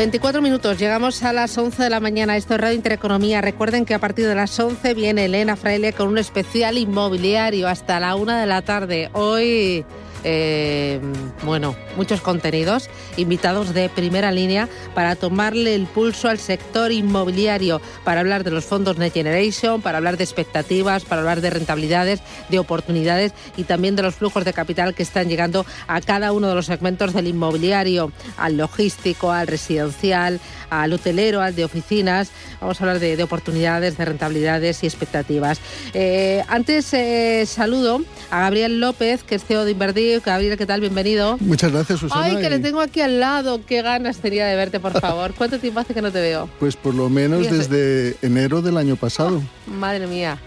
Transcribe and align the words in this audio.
24 0.00 0.40
minutos, 0.40 0.78
llegamos 0.78 1.22
a 1.24 1.34
las 1.34 1.58
11 1.58 1.82
de 1.82 1.90
la 1.90 2.00
mañana. 2.00 2.34
Esto 2.34 2.54
es 2.54 2.60
Radio 2.62 2.74
Intereconomía. 2.74 3.42
Recuerden 3.42 3.84
que 3.84 3.92
a 3.92 3.98
partir 3.98 4.26
de 4.26 4.34
las 4.34 4.58
11 4.58 4.94
viene 4.94 5.26
Elena 5.26 5.56
Fraile 5.56 5.92
con 5.92 6.08
un 6.08 6.16
especial 6.16 6.78
inmobiliario 6.78 7.68
hasta 7.68 8.00
la 8.00 8.14
1 8.14 8.32
de 8.32 8.46
la 8.46 8.62
tarde. 8.62 9.10
Hoy 9.12 9.84
eh, 10.24 11.00
bueno, 11.42 11.74
muchos 11.96 12.20
contenidos, 12.20 12.90
invitados 13.16 13.74
de 13.74 13.88
primera 13.88 14.32
línea 14.32 14.68
para 14.94 15.16
tomarle 15.16 15.74
el 15.74 15.86
pulso 15.86 16.28
al 16.28 16.38
sector 16.38 16.92
inmobiliario, 16.92 17.80
para 18.04 18.20
hablar 18.20 18.44
de 18.44 18.50
los 18.50 18.64
fondos 18.64 18.98
Next 18.98 19.14
Generation, 19.14 19.82
para 19.82 19.98
hablar 19.98 20.16
de 20.16 20.24
expectativas, 20.24 21.04
para 21.04 21.22
hablar 21.22 21.40
de 21.40 21.50
rentabilidades, 21.50 22.20
de 22.48 22.58
oportunidades 22.58 23.32
y 23.56 23.64
también 23.64 23.96
de 23.96 24.02
los 24.02 24.14
flujos 24.14 24.44
de 24.44 24.52
capital 24.52 24.94
que 24.94 25.02
están 25.02 25.28
llegando 25.28 25.64
a 25.86 26.00
cada 26.00 26.32
uno 26.32 26.48
de 26.48 26.54
los 26.54 26.66
segmentos 26.66 27.12
del 27.12 27.26
inmobiliario, 27.26 28.12
al 28.36 28.56
logístico, 28.56 29.32
al 29.32 29.46
residencial, 29.46 30.40
al 30.68 30.92
hotelero, 30.92 31.40
al 31.40 31.54
de 31.54 31.64
oficinas. 31.64 32.30
Vamos 32.60 32.80
a 32.80 32.84
hablar 32.84 33.00
de, 33.00 33.22
oportunidades, 33.22 33.96
de 33.96 34.04
rentabilidades 34.04 34.82
y 34.82 34.86
expectativas. 34.86 35.60
Eh, 35.94 36.42
antes 36.48 36.92
eh, 36.92 37.44
saludo 37.46 38.02
a 38.30 38.40
Gabriel 38.40 38.80
López, 38.80 39.22
que 39.22 39.36
es 39.36 39.44
CEO 39.44 39.64
de 39.64 39.72
Invertir. 39.72 40.09
Gabriel, 40.18 40.58
¿qué 40.58 40.66
tal? 40.66 40.80
Bienvenido. 40.80 41.36
Muchas 41.40 41.70
gracias, 41.72 42.00
Susana. 42.00 42.24
Ay, 42.24 42.36
que 42.36 42.50
le 42.50 42.58
tengo 42.58 42.80
aquí 42.80 43.00
al 43.00 43.20
lado. 43.20 43.60
Qué 43.64 43.82
ganas 43.82 44.18
tenía 44.18 44.46
de 44.46 44.56
verte, 44.56 44.80
por 44.80 44.92
favor. 45.00 45.32
¿Cuánto 45.34 45.58
tiempo 45.60 45.78
hace 45.80 45.94
que 45.94 46.02
no 46.02 46.10
te 46.10 46.20
veo? 46.20 46.48
Pues 46.58 46.74
por 46.76 46.94
lo 46.94 47.08
menos 47.08 47.48
desde 47.50 48.16
enero 48.22 48.60
del 48.62 48.76
año 48.76 48.96
pasado. 48.96 49.40
madre 49.66 50.06
mía. 50.06 50.38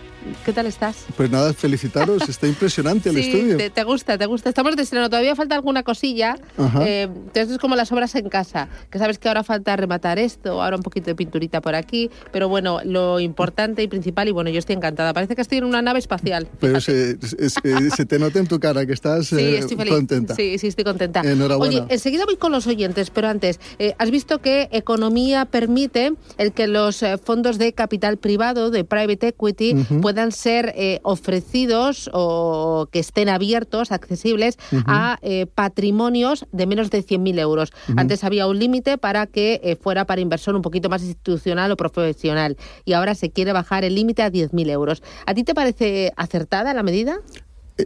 ¿Qué 0.46 0.54
tal 0.54 0.66
estás? 0.66 1.06
Pues 1.18 1.30
nada, 1.30 1.54
felicitaros, 1.54 2.22
está 2.30 2.48
impresionante 2.48 3.10
el 3.10 3.18
estudio. 3.18 3.58
Te, 3.58 3.70
te, 3.70 3.84
gusta, 3.84 4.18
te 4.18 4.26
gusta. 4.26 4.50
Estamos 4.50 4.76
de 4.76 4.84
estreno, 4.84 5.10
todavía 5.10 5.36
falta 5.36 5.56
alguna 5.56 5.84
cosilla. 5.84 6.38
Eh, 6.86 7.04
entonces 7.04 7.52
es 7.52 7.58
como 7.58 7.76
las 7.76 7.92
obras 7.92 8.16
en 8.16 8.30
casa, 8.30 8.70
que 8.90 9.00
sabes 9.00 9.20
que 9.20 9.28
ahora 9.28 9.44
falta 9.44 9.76
rematar 9.76 10.20
esto, 10.20 10.62
ahora 10.62 10.78
un 10.78 10.84
poquito 10.84 11.08
de 11.08 11.16
pinturita 11.16 11.62
por 11.62 11.76
aquí, 11.76 12.10
pero 12.32 12.50
bueno, 12.50 12.80
lo 12.84 13.20
importante 13.20 13.84
y 13.84 13.88
principal, 13.88 14.28
y 14.28 14.32
bueno, 14.32 14.50
yo 14.50 14.60
estoy 14.60 14.76
encantada. 14.76 15.14
Parece 15.14 15.36
que 15.36 15.42
estoy 15.42 15.58
en 15.58 15.66
una 15.66 15.82
nave 15.82 16.00
espacial. 16.00 16.48
Pero 16.60 16.80
se, 16.80 17.16
te 17.16 18.20
nota 18.20 18.40
en 18.40 18.48
tu 18.48 18.60
cara 18.60 18.86
que 18.86 18.94
estás 18.94 19.28
sí, 19.28 19.36
eh, 19.36 19.58
estoy 19.60 19.78
feliz. 19.78 19.94
contenta. 19.94 20.36
Sí, 20.36 20.58
sí, 20.58 20.68
estoy 20.68 20.84
contenta. 20.84 21.22
Enhorabuena. 21.22 21.84
Oye, 21.84 21.86
enseguida 21.90 22.26
voy 22.26 22.38
con 22.38 22.52
los 22.52 22.68
oyentes, 22.68 23.10
pero 23.10 23.28
antes, 23.28 23.60
eh, 23.80 23.94
has 23.98 24.12
visto 24.12 24.40
que 24.40 24.70
economía 24.72 25.46
permite 25.46 26.14
el 26.38 26.54
que 26.54 26.68
los 26.68 27.04
fondos 27.24 27.58
de 27.58 27.74
capital 27.74 28.18
privado, 28.18 28.72
de 28.72 28.84
private 28.84 29.30
equity, 29.30 29.76
puedan 30.02 30.12
ser 30.31 31.00
ofrecidos 31.03 32.09
o 32.14 32.88
que 32.92 33.00
estén 33.00 33.30
abiertos, 33.30 33.92
accesibles 33.92 34.58
a 34.86 35.17
eh, 35.22 35.45
patrimonios 35.45 36.45
de 36.52 36.66
menos 36.67 36.89
de 36.89 37.03
100.000 37.03 37.39
euros. 37.39 37.73
Antes 37.95 38.23
había 38.23 38.47
un 38.47 38.59
límite 38.59 38.97
para 38.97 39.28
que 39.28 39.61
eh, 39.64 39.75
fuera 39.75 40.06
para 40.06 40.22
inversor 40.22 40.56
un 40.56 40.62
poquito 40.62 40.90
más 40.90 41.02
institucional 41.03 41.72
o 41.72 41.78
profesional 41.78 42.57
y 42.85 42.94
ahora 42.94 43.16
se 43.16 43.31
quiere 43.31 43.53
bajar 43.53 43.84
el 43.84 43.96
límite 43.96 44.23
a 44.23 44.31
10.000 44.31 44.69
euros. 44.69 45.03
¿A 45.25 45.34
ti 45.34 45.44
te 45.44 45.53
parece 45.53 46.12
acertada 46.16 46.73
la 46.73 46.84
medida? 46.84 47.19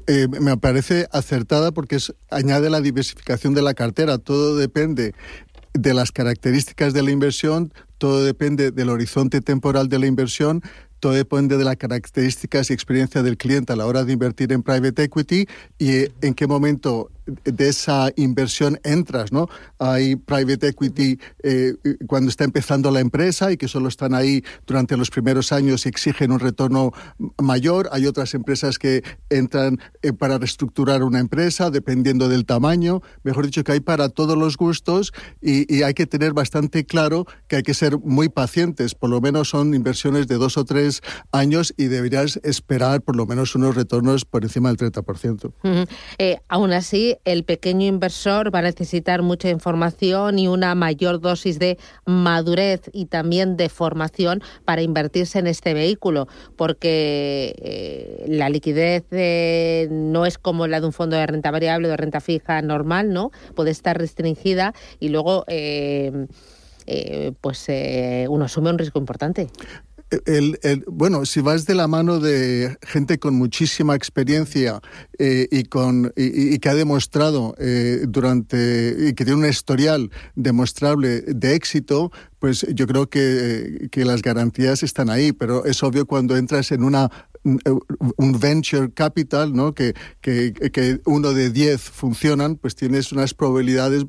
Eh, 0.08 0.28
me 0.28 0.58
parece 0.58 1.08
acertada 1.12 1.72
porque 1.72 1.96
es, 1.96 2.14
añade 2.30 2.70
la 2.70 2.82
diversificación 2.82 3.54
de 3.54 3.62
la 3.62 3.74
cartera. 3.74 4.18
Todo 4.18 4.58
depende 4.58 5.14
de 5.74 5.94
las 5.94 6.12
características 6.12 6.94
de 6.94 7.04
la 7.04 7.12
inversión, 7.12 7.72
todo 7.98 8.24
depende 8.24 8.72
del 8.72 8.90
horizonte 8.90 9.42
temporal 9.42 9.90
de 9.90 10.00
la 10.00 10.08
inversión, 10.08 10.62
todo 11.00 11.14
depende 11.14 11.58
de 11.58 11.64
las 11.64 11.78
características 11.78 12.70
y 12.70 12.74
experiencia 12.74 13.24
del 13.24 13.38
cliente 13.38 13.74
a 13.74 13.76
la 13.76 13.86
hora 13.86 14.04
de 14.04 14.14
invertir 14.14 14.52
en 14.52 14.64
private 14.64 15.04
equity 15.04 15.48
y 15.78 15.92
eh, 15.92 16.12
en 16.22 16.34
qué 16.34 16.48
momento 16.48 17.10
de 17.44 17.70
esa 17.70 18.12
inversión 18.16 18.80
entras, 18.84 19.32
¿no? 19.32 19.48
Hay 19.80 20.16
private 20.16 20.70
equity 20.70 21.20
eh, 21.44 21.74
cuando 22.08 22.30
está 22.30 22.44
empezando 22.44 22.92
la 22.92 23.00
empresa 23.00 23.52
y 23.52 23.58
que 23.58 23.68
solo 23.68 23.90
están 23.90 24.14
ahí 24.14 24.44
durante 24.66 24.98
los 24.98 25.10
primeros 25.10 25.52
años 25.52 25.86
y 25.86 25.90
exigen 25.90 26.32
un 26.32 26.40
retorno 26.40 26.92
mayor. 27.42 27.90
Hay 27.92 28.06
otras 28.06 28.34
empresas 28.34 28.80
que 28.80 29.04
entran 29.30 29.80
eh, 30.02 30.14
para 30.14 30.38
reestructurar 30.38 31.04
una 31.04 31.20
empresa 31.20 31.70
dependiendo 31.70 32.30
del 32.30 32.46
tamaño. 32.46 33.02
Mejor 33.24 33.46
dicho, 33.46 33.64
que 33.64 33.74
hay 33.74 33.80
para 33.80 34.10
todos 34.10 34.38
los 34.38 34.58
gustos 34.58 35.14
y, 35.42 35.74
y 35.74 35.84
hay 35.84 35.94
que 35.94 36.06
tener 36.06 36.34
bastante 36.34 36.86
claro 36.86 37.26
que 37.48 37.58
hay 37.58 37.64
que 37.64 37.74
ser 37.74 37.98
muy 38.00 38.30
pacientes. 38.30 38.96
Por 38.96 39.10
lo 39.10 39.22
menos 39.22 39.50
son 39.50 39.74
inversiones 39.74 40.28
de 40.28 40.36
dos 40.36 40.58
o 40.58 40.66
tres 40.66 41.02
años 41.32 41.74
y 41.78 41.86
deberías 41.86 42.40
esperar 42.44 43.02
por 43.02 43.16
lo 43.16 43.26
menos 43.26 43.56
unos 43.56 43.76
retornos 43.76 44.26
por 44.26 44.44
encima 44.44 44.70
del 44.74 44.78
30%. 44.78 45.52
Eh, 46.18 46.38
aún 46.48 46.74
así, 46.74 47.17
el 47.26 47.44
pequeño 47.44 47.86
inversor 47.86 48.54
va 48.54 48.60
a 48.60 48.64
necesitar 48.64 49.22
mucha 49.22 49.50
información 49.50 50.40
y 50.40 50.48
una 50.48 50.76
mayor 50.76 51.20
dosis 51.20 51.60
de 51.60 51.78
madurez 52.06 52.90
y 52.94 53.06
también 53.06 53.58
de 53.58 53.70
formación 53.70 54.42
para 54.66 54.82
invertirse 54.82 55.40
en 55.40 55.48
este 55.48 55.74
vehículo, 55.74 56.28
porque 56.56 57.56
eh, 57.62 58.26
la 58.28 58.50
liquidez 58.50 59.06
eh, 59.12 59.88
no 59.92 60.26
es 60.26 60.38
como 60.38 60.68
la 60.68 60.80
de 60.80 60.88
un 60.88 60.94
fondo 60.94 61.16
de 61.16 61.26
renta 61.28 61.52
variable 61.52 61.88
o 61.88 61.92
de 61.92 61.98
renta 61.98 62.20
fija 62.20 62.62
normal, 62.62 63.14
¿no? 63.14 63.32
Puede 63.56 63.72
estar 63.72 63.98
restringida 63.98 64.74
y 65.00 65.10
luego 65.10 65.46
eh, 65.48 66.12
pues 67.42 67.68
uno 68.30 68.46
asume 68.46 68.70
un 68.70 68.78
riesgo 68.78 69.00
importante 69.00 69.50
el, 70.26 70.84
bueno, 70.88 71.26
si 71.26 71.42
vas 71.42 71.66
de 71.66 71.76
la 71.76 71.88
mano 71.88 72.20
de 72.20 72.78
gente 72.82 73.20
con 73.20 73.36
muchísima 73.36 73.96
experiencia 73.96 74.82
eh, 75.20 75.48
y, 75.52 75.64
con, 75.66 76.14
y, 76.16 76.58
que 76.60 76.70
ha 76.70 76.76
demostrado 76.76 77.56
eh, 77.60 78.06
durante, 78.08 78.96
y 79.10 79.14
que 79.14 79.26
tiene 79.26 79.42
un 79.42 79.50
historial 79.50 80.10
demostrable 80.36 81.22
de 81.22 81.56
éxito, 81.56 82.12
pues 82.40 82.66
yo 82.74 82.88
creo 82.88 83.10
que, 83.10 83.90
que 83.92 84.06
las 84.06 84.22
garantías 84.22 84.84
están 84.84 85.10
ahí, 85.10 85.34
pero 85.34 85.66
es 85.66 85.84
obvio 85.84 86.06
cuando 86.06 86.38
entras 86.38 86.72
en 86.72 86.84
una 86.84 87.10
un 88.18 88.40
venture 88.40 88.92
capital, 88.92 89.54
¿no? 89.54 89.74
que, 89.74 89.94
que, 90.22 90.54
que 90.54 91.00
uno 91.06 91.34
de 91.34 91.50
diez 91.50 91.82
funcionan, 91.82 92.56
pues 92.56 92.76
tienes 92.76 93.12
unas 93.12 93.34
probabilidades 93.34 94.06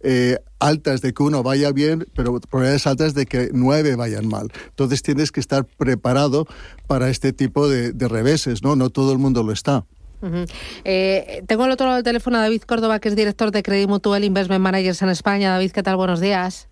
eh, 0.00 0.38
altas 0.58 1.00
de 1.00 1.12
que 1.12 1.22
uno 1.22 1.42
vaya 1.42 1.72
bien, 1.72 2.06
pero 2.14 2.38
probabilidades 2.40 2.86
altas 2.86 3.14
de 3.14 3.26
que 3.26 3.50
nueve 3.52 3.96
vayan 3.96 4.28
mal. 4.28 4.48
Entonces 4.68 5.02
tienes 5.02 5.32
que 5.32 5.40
estar 5.40 5.64
preparado 5.64 6.46
para 6.86 7.08
este 7.08 7.32
tipo 7.32 7.68
de, 7.68 7.92
reveses, 8.08 8.62
¿no? 8.62 8.76
No 8.76 8.90
todo 8.90 9.12
el 9.12 9.18
mundo 9.18 9.42
lo 9.42 9.52
está. 9.52 9.84
Eh, 10.84 11.42
tengo 11.48 11.64
al 11.64 11.72
otro 11.72 11.86
lado 11.86 11.96
del 11.96 12.04
teléfono 12.04 12.38
a 12.38 12.42
David 12.42 12.62
Córdoba, 12.62 13.00
que 13.00 13.08
es 13.08 13.16
director 13.16 13.50
de 13.50 13.62
Credit 13.62 13.88
Mutual 13.88 14.22
Investment 14.22 14.62
Managers 14.62 15.02
en 15.02 15.08
España. 15.08 15.50
David, 15.50 15.72
¿qué 15.72 15.82
tal? 15.82 15.96
Buenos 15.96 16.20
días. 16.20 16.68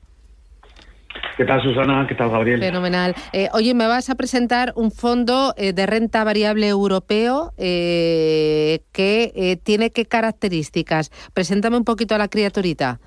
¿Qué 1.37 1.45
tal, 1.45 1.63
Susana? 1.63 2.07
¿Qué 2.07 2.15
tal, 2.15 2.31
Gabriel? 2.31 2.61
Fenomenal. 2.61 3.15
Eh, 3.33 3.49
oye, 3.55 3.75
me 3.75 3.87
vas 3.87 4.11
a 4.11 4.15
presentar 4.15 4.73
un 4.77 4.91
fondo 4.91 5.55
eh, 5.57 5.73
de 5.73 5.87
renta 5.87 6.23
variable 6.23 6.69
europeo 6.69 7.53
eh, 7.57 8.81
que 8.93 9.59
tiene 9.63 9.91
qué 9.91 10.05
características. 10.05 11.11
Preséntame 11.33 11.77
un 11.77 11.85
poquito 11.85 12.15
a 12.15 12.19
la 12.19 12.29
criaturita. 12.29 13.01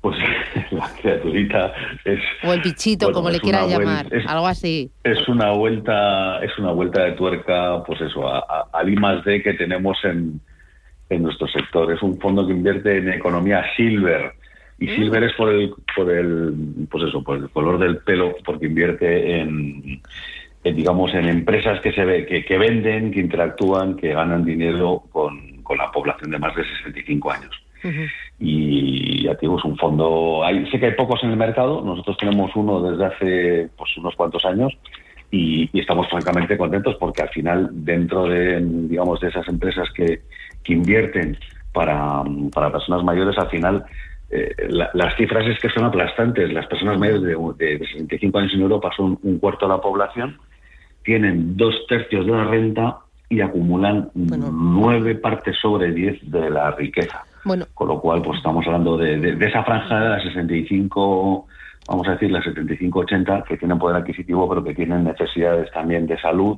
Pues 0.00 0.16
la 0.70 0.88
criaturita 1.00 1.72
es... 2.04 2.20
O 2.44 2.52
el 2.52 2.62
bichito, 2.62 3.12
como 3.12 3.30
le 3.30 3.40
quieras 3.40 3.68
llamar, 3.68 4.06
algo 4.26 4.46
así. 4.46 4.90
Es 5.04 5.28
una 5.28 5.52
vuelta 5.52 6.42
es 6.42 6.58
una 6.58 6.72
vuelta 6.72 7.04
de 7.04 7.12
tuerca, 7.12 7.82
pues 7.84 8.00
eso, 8.00 8.22
al 8.26 8.88
I 8.88 8.96
más 8.96 9.24
D 9.24 9.42
que 9.42 9.52
tenemos 9.52 9.98
en, 10.04 10.40
en 11.10 11.22
nuestro 11.22 11.46
sector. 11.48 11.92
Es 11.92 12.02
un 12.02 12.18
fondo 12.18 12.46
que 12.46 12.52
invierte 12.52 12.96
en 12.96 13.12
economía 13.12 13.64
silver, 13.76 14.32
y 14.78 14.86
mm. 14.86 14.96
Silver 14.96 15.24
es 15.24 15.32
por 15.34 15.48
el, 15.48 15.72
por 15.94 16.10
el, 16.10 16.54
pues 16.90 17.04
eso, 17.04 17.22
por 17.22 17.36
el 17.36 17.48
color 17.50 17.78
del 17.78 17.98
pelo, 17.98 18.34
porque 18.44 18.66
invierte 18.66 19.40
en, 19.40 20.00
digamos, 20.64 21.14
en 21.14 21.28
empresas 21.28 21.80
que 21.80 21.92
se 21.92 22.04
ve, 22.04 22.26
que, 22.26 22.44
que, 22.44 22.58
venden, 22.58 23.10
que 23.10 23.20
interactúan, 23.20 23.96
que 23.96 24.12
ganan 24.14 24.44
dinero 24.44 25.02
con, 25.10 25.52
la 25.76 25.90
población 25.90 26.30
de 26.30 26.38
más 26.38 26.54
de 26.54 26.64
65 26.64 27.30
años. 27.30 27.50
Y 28.38 29.22
ya 29.22 29.34
te 29.34 29.40
digo, 29.42 29.58
es 29.58 29.64
un 29.64 29.78
fondo. 29.78 30.44
Hay, 30.44 30.70
sé 30.70 30.78
que 30.78 30.86
hay 30.86 30.92
pocos 30.92 31.24
en 31.24 31.30
el 31.30 31.36
mercado. 31.38 31.80
Nosotros 31.82 32.18
tenemos 32.18 32.54
uno 32.54 32.82
desde 32.82 33.06
hace 33.06 33.68
pues, 33.74 33.96
unos 33.96 34.14
cuantos 34.14 34.44
años 34.44 34.76
y, 35.32 35.70
estamos 35.72 36.08
francamente 36.10 36.58
contentos 36.58 36.94
porque 37.00 37.22
al 37.22 37.30
final, 37.30 37.70
dentro 37.72 38.28
de, 38.28 38.60
digamos, 38.62 39.18
de 39.20 39.28
esas 39.28 39.48
empresas 39.48 39.88
que, 39.94 40.20
que 40.62 40.74
invierten 40.74 41.38
para, 41.72 42.22
para 42.52 42.70
personas 42.70 43.02
mayores, 43.02 43.36
al 43.38 43.48
final 43.48 43.84
eh, 44.34 44.54
las 44.94 45.14
cifras 45.16 45.46
es 45.46 45.58
que 45.60 45.68
son 45.68 45.84
aplastantes. 45.84 46.50
Las 46.50 46.66
personas 46.66 46.98
mayores 46.98 47.22
de, 47.22 47.78
65 47.78 48.38
años 48.38 48.54
en 48.54 48.62
Europa 48.62 48.90
son 48.96 49.18
un 49.22 49.38
cuarto 49.38 49.66
de 49.66 49.74
la 49.74 49.80
población, 49.80 50.38
tienen 51.04 51.54
dos 51.54 51.74
tercios 51.86 52.24
de 52.24 52.32
la 52.32 52.44
renta 52.44 52.96
y 53.28 53.42
acumulan 53.42 54.10
nueve 54.14 55.16
partes 55.16 55.56
sobre 55.60 55.92
diez 55.92 56.18
de 56.22 56.48
la 56.48 56.70
riqueza. 56.70 57.24
Bueno. 57.44 57.66
Con 57.74 57.88
lo 57.88 58.00
cual, 58.00 58.22
pues 58.22 58.38
estamos 58.38 58.66
hablando 58.66 58.96
de, 58.96 59.36
esa 59.46 59.64
franja 59.64 60.00
de 60.00 60.08
las 60.08 60.22
65, 60.22 61.46
vamos 61.88 62.08
a 62.08 62.12
decir, 62.12 62.30
las 62.30 62.44
75-80, 62.46 63.44
que 63.44 63.58
tienen 63.58 63.78
poder 63.78 63.98
adquisitivo, 63.98 64.48
pero 64.48 64.64
que 64.64 64.74
tienen 64.74 65.04
necesidades 65.04 65.70
también 65.72 66.06
de 66.06 66.18
salud, 66.20 66.56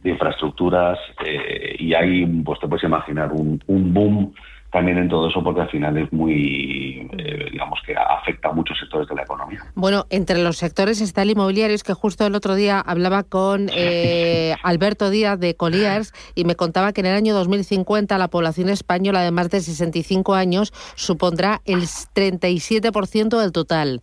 de 0.00 0.10
infraestructuras, 0.10 0.98
eh, 1.24 1.76
y 1.78 1.94
ahí, 1.94 2.26
pues 2.44 2.58
te 2.58 2.66
puedes 2.66 2.84
imaginar 2.84 3.30
un, 3.32 3.62
un 3.66 3.94
boom 3.94 4.32
también 4.72 4.96
en 4.96 5.08
todo 5.08 5.28
eso 5.28 5.42
porque 5.44 5.60
al 5.60 5.68
final 5.68 5.98
es 5.98 6.10
muy, 6.12 7.06
eh, 7.18 7.48
digamos 7.52 7.78
que 7.86 7.94
afecta 7.94 8.48
a 8.48 8.52
muchos 8.52 8.78
sectores 8.78 9.06
de 9.06 9.14
la 9.14 9.22
economía. 9.22 9.60
Bueno, 9.74 10.06
entre 10.08 10.42
los 10.42 10.56
sectores 10.56 11.02
está 11.02 11.22
el 11.22 11.30
inmobiliario, 11.30 11.74
es 11.74 11.84
que 11.84 11.92
justo 11.92 12.26
el 12.26 12.34
otro 12.34 12.54
día 12.54 12.80
hablaba 12.80 13.22
con 13.22 13.68
eh, 13.76 14.56
Alberto 14.62 15.10
Díaz 15.10 15.38
de 15.38 15.54
Colliers 15.54 16.14
y 16.34 16.44
me 16.44 16.56
contaba 16.56 16.94
que 16.94 17.02
en 17.02 17.08
el 17.08 17.14
año 17.14 17.34
2050 17.34 18.16
la 18.16 18.28
población 18.28 18.70
española 18.70 19.20
de 19.20 19.30
más 19.30 19.50
de 19.50 19.60
65 19.60 20.34
años 20.34 20.72
supondrá 20.94 21.60
el 21.66 21.82
37% 21.82 23.38
del 23.38 23.52
total. 23.52 24.00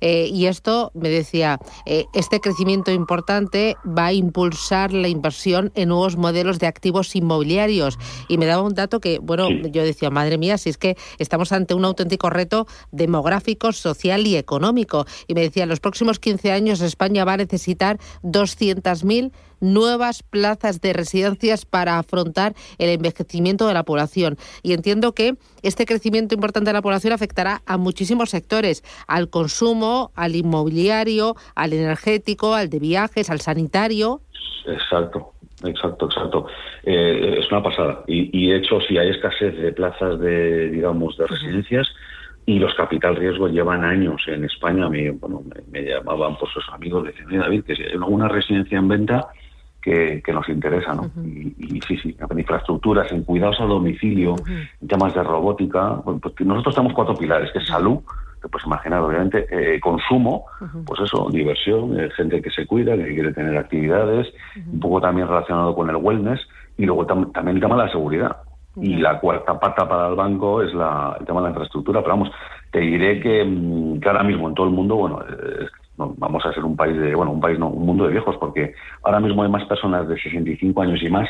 Eh, 0.00 0.28
y 0.32 0.46
esto, 0.46 0.92
me 0.94 1.08
decía, 1.08 1.58
este 1.84 2.38
crecimiento 2.38 2.92
importante 2.92 3.76
va 3.86 4.06
a 4.06 4.12
impulsar 4.12 4.92
la 4.92 5.08
inversión 5.08 5.72
en 5.74 5.88
nuevos 5.88 6.16
modelos 6.16 6.60
de 6.60 6.68
activos 6.68 7.16
inmobiliarios. 7.16 7.98
Y 8.28 8.38
me 8.38 8.46
daba 8.46 8.62
un 8.62 8.74
dato 8.74 9.00
que, 9.00 9.18
bueno, 9.18 9.50
yo 9.50 9.82
decía, 9.82 10.11
madre 10.12 10.38
mía, 10.38 10.58
si 10.58 10.70
es 10.70 10.78
que 10.78 10.96
estamos 11.18 11.52
ante 11.52 11.74
un 11.74 11.84
auténtico 11.84 12.30
reto 12.30 12.66
demográfico, 12.90 13.72
social 13.72 14.26
y 14.26 14.36
económico. 14.36 15.06
Y 15.26 15.34
me 15.34 15.42
decía, 15.42 15.64
en 15.64 15.68
los 15.68 15.80
próximos 15.80 16.18
15 16.18 16.52
años 16.52 16.80
España 16.80 17.24
va 17.24 17.34
a 17.34 17.38
necesitar 17.38 17.98
200.000 18.22 19.32
nuevas 19.60 20.22
plazas 20.22 20.80
de 20.80 20.92
residencias 20.92 21.64
para 21.64 21.98
afrontar 21.98 22.54
el 22.78 22.90
envejecimiento 22.90 23.66
de 23.66 23.74
la 23.74 23.84
población. 23.84 24.36
Y 24.62 24.74
entiendo 24.74 25.14
que 25.14 25.36
este 25.62 25.86
crecimiento 25.86 26.34
importante 26.34 26.70
de 26.70 26.74
la 26.74 26.82
población 26.82 27.12
afectará 27.12 27.62
a 27.64 27.78
muchísimos 27.78 28.30
sectores, 28.30 28.82
al 29.06 29.30
consumo, 29.30 30.10
al 30.14 30.36
inmobiliario, 30.36 31.36
al 31.54 31.72
energético, 31.72 32.54
al 32.54 32.68
de 32.68 32.80
viajes, 32.80 33.30
al 33.30 33.40
sanitario. 33.40 34.20
Exacto. 34.66 35.31
Exacto, 35.64 36.06
exacto. 36.06 36.46
Eh, 36.82 37.38
es 37.38 37.50
una 37.50 37.62
pasada. 37.62 38.04
Y, 38.06 38.48
de 38.48 38.56
hecho, 38.56 38.80
si 38.80 38.98
hay 38.98 39.10
escasez 39.10 39.56
de 39.56 39.72
plazas 39.72 40.18
de, 40.20 40.70
digamos, 40.70 41.16
de 41.16 41.26
residencias 41.26 41.88
y 42.44 42.58
los 42.58 42.74
capital 42.74 43.16
riesgo 43.16 43.48
llevan 43.48 43.84
años 43.84 44.22
en 44.26 44.44
España, 44.44 44.88
me, 44.88 45.10
bueno, 45.10 45.42
me, 45.70 45.82
llamaban 45.82 46.36
por 46.36 46.48
sus 46.50 46.68
amigos, 46.70 47.04
decían, 47.04 47.40
David, 47.40 47.64
que 47.64 47.76
si 47.76 47.82
hay 47.82 47.92
alguna 47.92 48.28
residencia 48.28 48.78
en 48.78 48.88
venta 48.88 49.28
que, 49.80 50.22
nos 50.32 50.48
interesa, 50.48 50.94
¿no? 50.94 51.10
y, 51.24 51.80
sí, 51.86 51.96
sí, 51.98 52.16
en 52.18 52.38
infraestructuras, 52.38 53.10
en 53.12 53.24
cuidados 53.24 53.60
a 53.60 53.64
domicilio, 53.64 54.36
en 54.80 54.88
temas 54.88 55.14
de 55.14 55.22
robótica. 55.22 56.00
Pues 56.04 56.34
nosotros 56.40 56.74
tenemos 56.74 56.94
cuatro 56.94 57.16
pilares, 57.16 57.50
que 57.52 57.58
es 57.58 57.66
salud, 57.66 57.98
te 58.42 58.48
puedes 58.48 58.66
imaginar, 58.66 59.00
obviamente, 59.00 59.46
eh, 59.50 59.80
consumo, 59.80 60.46
pues 60.84 61.00
eso, 61.00 61.28
diversión, 61.30 61.98
eh, 61.98 62.10
gente 62.10 62.42
que 62.42 62.50
se 62.50 62.66
cuida, 62.66 62.96
que 62.96 63.14
quiere 63.14 63.32
tener 63.32 63.56
actividades, 63.56 64.26
un 64.70 64.80
poco 64.80 65.00
también 65.00 65.28
relacionado 65.28 65.74
con 65.74 65.88
el 65.88 65.96
wellness, 65.96 66.40
y 66.76 66.84
luego 66.84 67.06
también 67.06 67.56
el 67.56 67.60
tema 67.60 67.76
de 67.76 67.84
la 67.84 67.92
seguridad. 67.92 68.36
Y 68.76 68.96
la 68.96 69.20
cuarta 69.20 69.60
pata 69.60 69.86
para 69.86 70.08
el 70.08 70.14
banco 70.14 70.62
es 70.62 70.72
la, 70.72 71.14
el 71.20 71.26
tema 71.26 71.40
de 71.40 71.44
la 71.44 71.50
infraestructura, 71.50 72.00
pero 72.00 72.14
vamos, 72.14 72.30
te 72.70 72.80
diré 72.80 73.20
que, 73.20 73.44
mm, 73.44 74.00
ahora 74.04 74.22
mismo 74.22 74.48
en 74.48 74.54
todo 74.54 74.66
el 74.66 74.72
mundo, 74.72 74.96
bueno, 74.96 75.20
vamos 75.96 76.44
a 76.44 76.52
ser 76.52 76.64
un 76.64 76.76
país 76.76 76.96
de, 76.98 77.14
bueno, 77.14 77.32
un 77.32 77.40
país 77.40 77.58
no, 77.58 77.68
un 77.68 77.86
mundo 77.86 78.04
de 78.04 78.12
viejos, 78.12 78.36
porque 78.38 78.74
ahora 79.02 79.20
mismo 79.20 79.42
hay 79.42 79.50
más 79.50 79.64
personas 79.66 80.08
de 80.08 80.16
65 80.16 80.82
años 80.82 81.02
y 81.02 81.10
más 81.10 81.28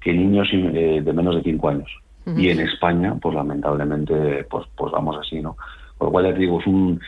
que 0.00 0.12
niños 0.12 0.48
eh, 0.52 1.00
de 1.02 1.12
menos 1.12 1.36
de 1.36 1.42
5 1.42 1.68
años. 1.68 1.90
Y 2.36 2.50
en 2.50 2.60
España, 2.60 3.16
pues 3.20 3.34
lamentablemente, 3.34 4.44
pues, 4.48 4.64
pues 4.76 4.92
vamos 4.92 5.16
así, 5.18 5.40
¿no? 5.40 5.56
Por 6.02 6.08
lo 6.08 6.12
cual, 6.14 6.24
ya 6.24 6.32
digo, 6.32 6.58
es 6.58 6.66
un, 6.66 7.00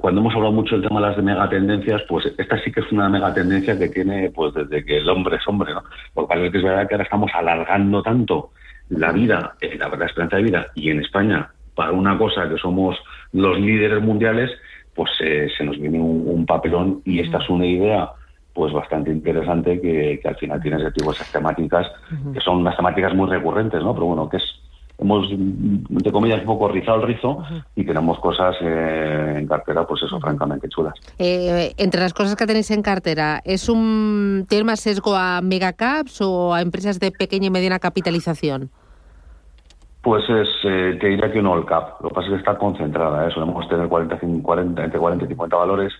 cuando 0.00 0.22
hemos 0.22 0.34
hablado 0.34 0.52
mucho 0.52 0.76
del 0.78 0.88
tema 0.88 0.98
de 0.98 1.08
las 1.08 1.22
megatendencias, 1.22 2.00
pues 2.08 2.24
esta 2.38 2.58
sí 2.64 2.72
que 2.72 2.80
es 2.80 2.90
una 2.90 3.10
megatendencia 3.10 3.78
que 3.78 3.90
tiene 3.90 4.30
pues 4.30 4.54
desde 4.54 4.82
que 4.82 4.96
el 4.96 5.10
hombre 5.10 5.36
es 5.36 5.46
hombre, 5.46 5.74
¿no? 5.74 5.82
Porque 6.14 6.46
es 6.46 6.62
verdad 6.62 6.88
que 6.88 6.94
ahora 6.94 7.04
estamos 7.04 7.30
alargando 7.34 8.02
tanto 8.02 8.52
la 8.88 9.12
vida, 9.12 9.56
eh, 9.60 9.76
la, 9.78 9.90
la 9.90 10.06
esperanza 10.06 10.38
de 10.38 10.42
vida, 10.42 10.68
y 10.74 10.88
en 10.88 11.00
España, 11.00 11.50
para 11.74 11.92
una 11.92 12.16
cosa 12.16 12.48
que 12.48 12.56
somos 12.56 12.96
los 13.34 13.60
líderes 13.60 14.02
mundiales, 14.02 14.50
pues 14.94 15.10
eh, 15.20 15.50
se 15.54 15.62
nos 15.64 15.78
viene 15.78 16.00
un, 16.00 16.46
papelón 16.46 17.02
y 17.04 17.20
esta 17.20 17.42
es 17.42 17.50
una 17.50 17.66
idea 17.66 18.08
pues 18.54 18.72
bastante 18.72 19.10
interesante 19.10 19.82
que, 19.82 20.18
al 20.24 20.36
final 20.36 20.62
tiene 20.62 20.78
ese 20.78 20.92
tipo 20.92 21.10
de 21.10 21.16
esas 21.16 21.30
temáticas, 21.30 21.86
que 22.32 22.40
son 22.40 22.58
unas 22.58 22.74
temáticas 22.74 23.14
muy 23.14 23.28
recurrentes, 23.28 23.82
¿no? 23.82 23.92
Pero 23.92 24.06
bueno, 24.06 24.30
que 24.30 24.38
es 24.38 24.44
hemos, 24.98 25.30
entre 25.30 26.12
comillas, 26.12 26.40
un 26.40 26.46
poco 26.46 26.68
rizado 26.68 27.00
el 27.00 27.06
rizo 27.08 27.42
y 27.74 27.84
tenemos 27.84 28.18
cosas 28.20 28.56
eh, 28.60 29.36
en 29.38 29.46
cartera, 29.46 29.86
pues 29.86 30.02
eso, 30.02 30.20
francamente 30.20 30.68
chulas. 30.68 30.94
Eh, 31.18 31.74
entre 31.76 32.00
las 32.00 32.12
cosas 32.12 32.36
que 32.36 32.46
tenéis 32.46 32.70
en 32.70 32.82
cartera, 32.82 33.40
¿es 33.44 33.68
un 33.68 34.46
tiene 34.48 34.64
más 34.64 34.80
sesgo 34.80 35.14
a 35.14 35.40
megacaps 35.40 36.20
o 36.20 36.54
a 36.54 36.60
empresas 36.60 37.00
de 37.00 37.10
pequeña 37.10 37.46
y 37.46 37.50
mediana 37.50 37.78
capitalización? 37.78 38.70
Pues 40.04 40.22
es, 40.28 40.48
eh, 40.64 40.98
te 41.00 41.08
diría 41.08 41.32
que 41.32 41.40
un 41.40 41.46
all 41.46 41.64
cap. 41.64 42.02
Lo 42.02 42.10
que 42.10 42.14
pasa 42.14 42.26
es 42.26 42.32
que 42.34 42.38
está 42.40 42.58
concentrada. 42.58 43.26
¿eh? 43.26 43.30
Solemos 43.32 43.66
tener 43.68 43.88
40, 43.88 44.18
40, 44.42 44.84
entre 44.84 45.00
40 45.00 45.24
y 45.24 45.28
50 45.28 45.56
valores. 45.56 45.94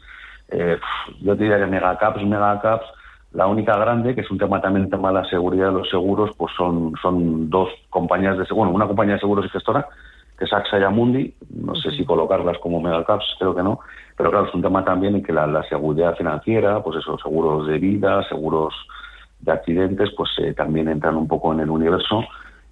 Eh, 0.48 0.76
yo 1.22 1.34
te 1.34 1.44
diría 1.44 1.58
que 1.58 1.66
megacaps, 1.66 2.22
megacaps, 2.22 2.84
la 3.34 3.48
única 3.48 3.76
grande, 3.76 4.14
que 4.14 4.20
es 4.20 4.30
un 4.30 4.38
tema 4.38 4.60
también, 4.60 4.84
el 4.84 4.90
tema 4.90 5.08
de 5.08 5.14
la 5.14 5.28
seguridad 5.28 5.66
de 5.66 5.78
los 5.78 5.90
seguros, 5.90 6.30
pues 6.36 6.52
son, 6.56 6.94
son 7.02 7.50
dos 7.50 7.68
compañías 7.90 8.38
de 8.38 8.46
seguros, 8.46 8.68
bueno, 8.68 8.76
una 8.76 8.86
compañía 8.86 9.14
de 9.14 9.20
seguros 9.20 9.44
y 9.44 9.48
gestora, 9.48 9.88
que 10.38 10.44
es 10.44 10.52
AXA 10.52 10.78
y 10.78 10.82
Amundi, 10.84 11.34
no 11.50 11.74
sé 11.74 11.90
si 11.90 12.04
colocarlas 12.04 12.58
como 12.58 12.80
megacaps, 12.80 13.24
creo 13.38 13.54
que 13.54 13.62
no, 13.62 13.80
pero 14.16 14.30
claro, 14.30 14.46
es 14.46 14.54
un 14.54 14.62
tema 14.62 14.84
también 14.84 15.16
en 15.16 15.22
que 15.22 15.32
la, 15.32 15.62
seguridad 15.68 16.16
financiera, 16.16 16.80
pues 16.82 16.98
esos 16.98 17.20
seguros 17.20 17.66
de 17.66 17.78
vida, 17.78 18.22
seguros 18.28 18.72
de 19.40 19.52
accidentes, 19.52 20.10
pues 20.16 20.30
eh, 20.38 20.54
también 20.54 20.88
entran 20.88 21.16
un 21.16 21.26
poco 21.26 21.52
en 21.52 21.60
el 21.60 21.70
universo. 21.70 22.24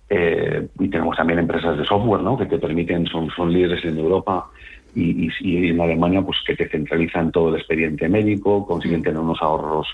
Eh, 0.09 0.69
y 0.79 0.89
tenemos 0.89 1.17
también 1.17 1.39
empresas 1.39 1.77
de 1.77 1.85
software, 1.85 2.23
¿no? 2.23 2.37
Que 2.37 2.47
te 2.47 2.59
permiten, 2.59 3.07
son, 3.07 3.31
son 3.31 3.53
líderes 3.53 3.85
en 3.85 3.99
Europa 3.99 4.47
y, 4.95 5.29
y, 5.41 5.69
en 5.69 5.81
Alemania, 5.81 6.23
pues 6.23 6.39
que 6.47 6.55
te 6.55 6.69
centralizan 6.69 7.33
todo 7.33 7.49
el 7.49 7.57
expediente 7.57 8.09
médico, 8.09 8.67
consiguen 8.67 9.03
tener 9.03 9.19
unos 9.19 9.41
ahorros 9.41 9.87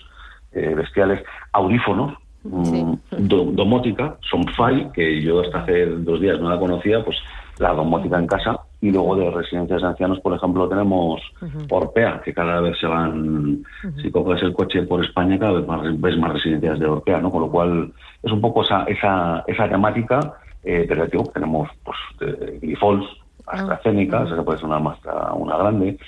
eh, 0.53 0.75
bestiales, 0.75 1.23
audífonos, 1.53 2.15
mm, 2.45 2.95
domótica, 3.19 4.17
Sonfy, 4.21 4.89
que 4.93 5.21
yo 5.21 5.41
hasta 5.41 5.61
hace 5.61 5.87
dos 5.87 6.21
días 6.21 6.41
no 6.41 6.49
la 6.49 6.59
conocía, 6.59 7.05
pues 7.05 7.17
la 7.59 7.75
domótica 7.75 8.19
en 8.19 8.27
casa, 8.27 8.61
y 8.81 8.91
luego 8.91 9.17
de 9.17 9.31
residencias 9.31 9.83
de 9.83 9.89
ancianos, 9.89 10.21
por 10.21 10.35
ejemplo, 10.35 10.69
tenemos 10.69 11.21
Orpea, 11.69 12.21
que 12.25 12.33
cada 12.33 12.61
vez 12.61 12.79
se 12.79 12.87
van, 12.87 13.65
si 14.01 14.11
coges 14.11 14.43
el 14.43 14.53
coche 14.53 14.83
por 14.83 15.05
España, 15.05 15.39
cada 15.39 15.53
vez 15.53 15.67
más, 15.67 16.01
ves 16.01 16.17
más 16.17 16.33
residencias 16.35 16.79
de 16.79 16.87
Orpea, 16.87 17.21
¿no? 17.21 17.31
Con 17.31 17.43
lo 17.43 17.51
cual 17.51 17.93
es 18.23 18.31
un 18.31 18.41
poco 18.41 18.63
esa, 18.63 18.85
esa, 18.85 19.43
esa 19.47 19.69
temática, 19.69 20.35
eh, 20.63 20.87
pero 20.89 21.09
tenemos 21.33 21.69
pues, 21.85 21.99
Grifols, 22.61 23.07
AstraZeneca, 23.51 24.25
esa 24.25 24.45
puede 24.45 24.59
ser 24.59 24.67
una 24.67 24.79
muestra, 24.79 25.33
una 25.35 25.57
grande. 25.57 25.99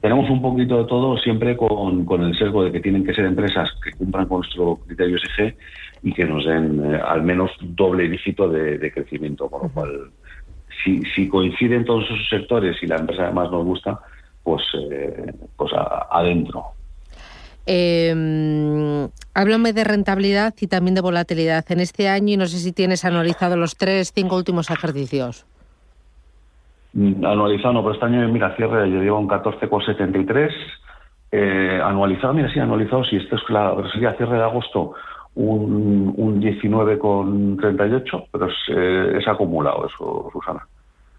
Tenemos 0.00 0.28
un 0.30 0.42
poquito 0.42 0.78
de 0.78 0.84
todo 0.84 1.16
siempre 1.18 1.56
con, 1.56 2.04
con, 2.04 2.22
el 2.22 2.36
sesgo 2.36 2.64
de 2.64 2.72
que 2.72 2.80
tienen 2.80 3.04
que 3.04 3.14
ser 3.14 3.24
empresas 3.24 3.68
que 3.82 3.92
cumplan 3.92 4.26
con 4.26 4.38
nuestro 4.38 4.76
criterio 4.86 5.18
SG 5.18 5.54
y 6.02 6.12
que 6.12 6.24
nos 6.24 6.44
den 6.44 6.94
eh, 6.94 7.00
al 7.04 7.22
menos 7.22 7.50
doble 7.60 8.08
dígito 8.08 8.48
de, 8.48 8.90
crecimiento, 8.92 9.48
con 9.48 9.62
lo 9.62 9.68
cual 9.68 10.10
si, 10.82 11.02
si, 11.14 11.28
coinciden 11.28 11.84
todos 11.84 12.04
esos 12.04 12.28
sectores 12.28 12.76
y 12.82 12.86
la 12.86 12.96
empresa 12.96 13.24
además 13.24 13.50
nos 13.50 13.64
gusta, 13.64 14.00
pues, 14.42 14.62
eh, 14.90 15.32
pues 15.56 15.72
adentro. 16.10 16.66
Eh, 17.66 19.08
háblame 19.34 19.72
de 19.72 19.84
rentabilidad 19.84 20.54
y 20.60 20.66
también 20.66 20.94
de 20.94 21.02
volatilidad 21.02 21.64
en 21.70 21.80
este 21.80 22.08
año 22.08 22.34
y 22.34 22.36
no 22.36 22.46
sé 22.46 22.58
si 22.58 22.72
tienes 22.72 23.04
analizado 23.04 23.56
los 23.56 23.76
tres, 23.76 24.12
cinco 24.14 24.36
últimos 24.36 24.70
ejercicios. 24.70 25.46
Mm, 26.92 27.24
anualizado, 27.24 27.74
no, 27.74 27.82
pero 27.82 27.94
este 27.94 28.06
año, 28.06 28.28
mira, 28.28 28.54
cierre, 28.56 28.90
yo 28.90 29.00
llevo 29.00 29.18
un 29.18 29.28
14,73. 29.28 30.50
Eh, 31.32 31.80
anualizado, 31.82 32.34
mira, 32.34 32.52
sí, 32.52 32.58
anualizado, 32.58 33.04
sí, 33.04 33.16
esto 33.16 33.36
es 33.36 33.42
la, 33.50 33.74
sería 33.92 34.12
cierre 34.14 34.36
de 34.36 34.42
agosto 34.42 34.94
un, 35.34 36.12
un 36.16 36.40
19,38, 36.40 38.26
pero 38.32 38.46
es, 38.46 38.54
eh, 38.68 39.18
es 39.18 39.28
acumulado 39.28 39.86
eso, 39.86 40.28
Susana. 40.32 40.66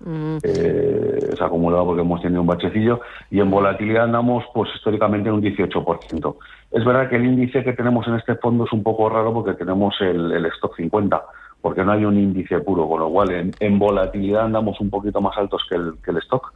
Mm. 0.04 0.38
Eh, 0.44 1.30
es 1.32 1.42
acumulado 1.42 1.86
porque 1.86 2.02
hemos 2.02 2.22
tenido 2.22 2.42
un 2.42 2.48
bachecillo 2.48 3.02
y 3.30 3.40
en 3.40 3.52
volatilidad 3.52 4.06
andamos 4.06 4.44
pues 4.54 4.70
históricamente 4.76 5.30
en 5.30 5.36
un 5.36 5.42
18%. 5.42 6.36
Es 6.72 6.84
verdad 6.84 7.10
que 7.10 7.18
el 7.18 7.26
índice 7.26 7.64
que 7.64 7.74
tenemos 7.74 8.08
en 8.08 8.16
este 8.16 8.36
fondo 8.36 8.66
es 8.66 8.74
un 8.74 8.84
poco 8.84 9.10
raro 9.10 9.32
porque 9.34 9.54
tenemos 9.54 9.96
el, 10.02 10.32
el 10.32 10.46
stock 10.48 10.76
50, 10.76 11.22
porque 11.62 11.84
no 11.84 11.92
hay 11.92 12.06
un 12.06 12.18
índice 12.18 12.60
puro, 12.60 12.88
con 12.88 13.00
lo 13.00 13.10
cual 13.10 13.54
en, 13.60 13.80
volatilidad 13.80 14.46
andamos 14.46 14.80
un 14.80 14.90
poquito 14.90 15.22
más 15.22 15.38
altos 15.38 15.64
que 15.70 15.76
el, 15.76 15.94
que 16.04 16.12
el 16.12 16.18
stock, 16.18 16.54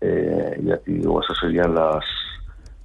Eh, 0.00 0.60
ya 0.62 0.76
te 0.76 0.92
digo, 0.92 1.20
esas 1.20 1.36
serían 1.38 1.74
las, 1.74 2.04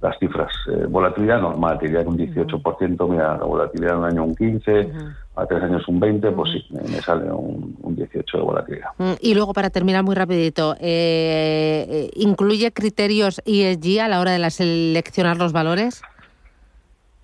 las 0.00 0.18
cifras. 0.18 0.52
Eh, 0.68 0.86
volatilidad 0.88 1.40
normal, 1.40 1.78
te 1.78 1.86
diría 1.86 2.02
que 2.02 2.08
un 2.08 2.18
18%, 2.18 3.08
mira, 3.08 3.36
la 3.36 3.44
volatilidad 3.44 3.92
en 3.92 3.98
un 3.98 4.04
año 4.04 4.24
un 4.24 4.34
15%, 4.34 5.14
a 5.36 5.46
tres 5.46 5.62
años 5.62 5.86
un 5.88 6.00
20%, 6.00 6.34
pues 6.34 6.52
sí, 6.52 6.66
me 6.70 7.00
sale 7.00 7.30
un, 7.30 7.76
un 7.80 7.96
18% 7.96 8.32
de 8.32 8.40
volatilidad. 8.40 8.88
Mm, 8.98 9.12
y 9.20 9.34
luego, 9.34 9.52
para 9.52 9.70
terminar 9.70 10.02
muy 10.02 10.14
rapidito, 10.14 10.74
eh, 10.80 12.10
¿incluye 12.14 12.72
criterios 12.72 13.40
ESG 13.46 14.00
a 14.00 14.08
la 14.08 14.20
hora 14.20 14.32
de 14.32 14.50
seleccionar 14.50 15.38
los 15.38 15.52
valores? 15.52 16.02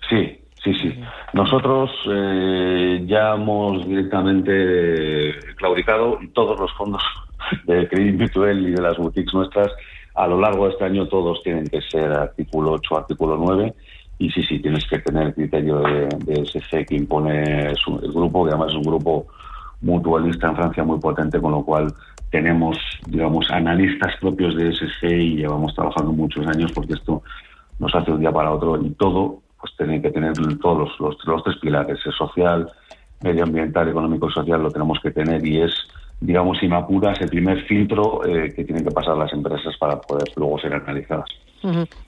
Sí, 0.09 0.40
sí, 0.62 0.75
sí. 0.75 1.00
Nosotros 1.32 1.90
eh, 2.10 3.04
ya 3.06 3.34
hemos 3.34 3.87
directamente 3.87 5.38
claudicado 5.56 6.18
todos 6.32 6.58
los 6.58 6.72
fondos 6.72 7.02
de 7.66 7.88
Credit 7.88 8.20
Mutual 8.20 8.60
y 8.66 8.70
de 8.72 8.82
las 8.82 8.96
boutiques 8.96 9.32
nuestras. 9.32 9.70
A 10.14 10.26
lo 10.26 10.40
largo 10.40 10.66
de 10.66 10.72
este 10.72 10.84
año 10.84 11.06
todos 11.06 11.42
tienen 11.42 11.66
que 11.68 11.80
ser 11.82 12.12
artículo 12.12 12.72
8, 12.72 12.99
artículo 12.99 13.37
9 13.37 13.75
y 14.18 14.30
sí, 14.30 14.42
sí, 14.42 14.58
tienes 14.58 14.87
que 14.87 14.99
tener 14.99 15.28
el 15.28 15.34
criterio 15.34 15.78
de, 15.78 16.08
de 16.26 16.44
SG 16.44 16.84
que 16.87 16.96
impone 16.96 17.70
el 17.70 18.12
grupo, 18.12 18.44
que 18.44 18.50
además 18.50 18.68
es 18.70 18.76
un 18.76 18.82
grupo 18.82 19.26
mutualista 19.80 20.49
en 20.49 20.56
Francia 20.56 20.84
muy 20.84 20.99
potente, 20.99 21.40
con 21.40 21.52
lo 21.52 21.64
cual 21.64 21.92
tenemos, 22.30 22.76
digamos, 23.06 23.50
analistas 23.50 24.14
propios 24.20 24.54
de 24.56 24.72
SG 24.72 25.06
y 25.06 25.37
llevamos 25.37 25.75
trabajando 25.75 26.12
muchos 26.12 26.46
años 26.46 26.70
porque 26.72 26.94
esto 26.94 27.22
nos 27.78 27.94
hace 27.94 28.12
un 28.12 28.20
día 28.20 28.30
para 28.30 28.52
otro 28.52 28.80
y 28.82 28.90
todo, 28.90 29.40
pues 29.61 29.75
tiene 29.76 30.00
que 30.00 30.11
tener 30.11 30.33
todos 30.61 30.99
los, 30.99 31.17
los, 31.25 31.45
tres 31.45 31.57
pilares, 31.61 31.99
el 32.05 32.12
social, 32.12 32.71
medioambiental, 33.23 33.88
económico 33.88 34.29
y 34.29 34.33
social, 34.33 34.62
lo 34.62 34.71
tenemos 34.71 34.99
que 35.00 35.11
tener 35.11 35.47
y 35.47 35.62
es 35.62 35.73
digamos, 36.21 36.59
sin 36.59 36.73
apuras, 36.73 37.21
el 37.21 37.29
primer 37.29 37.62
filtro 37.64 38.25
eh, 38.26 38.52
que 38.55 38.64
tienen 38.64 38.85
que 38.85 38.90
pasar 38.90 39.17
las 39.17 39.33
empresas 39.33 39.75
para 39.79 40.00
poder 40.00 40.29
luego 40.37 40.59
ser 40.59 40.75
analizadas. 40.75 41.29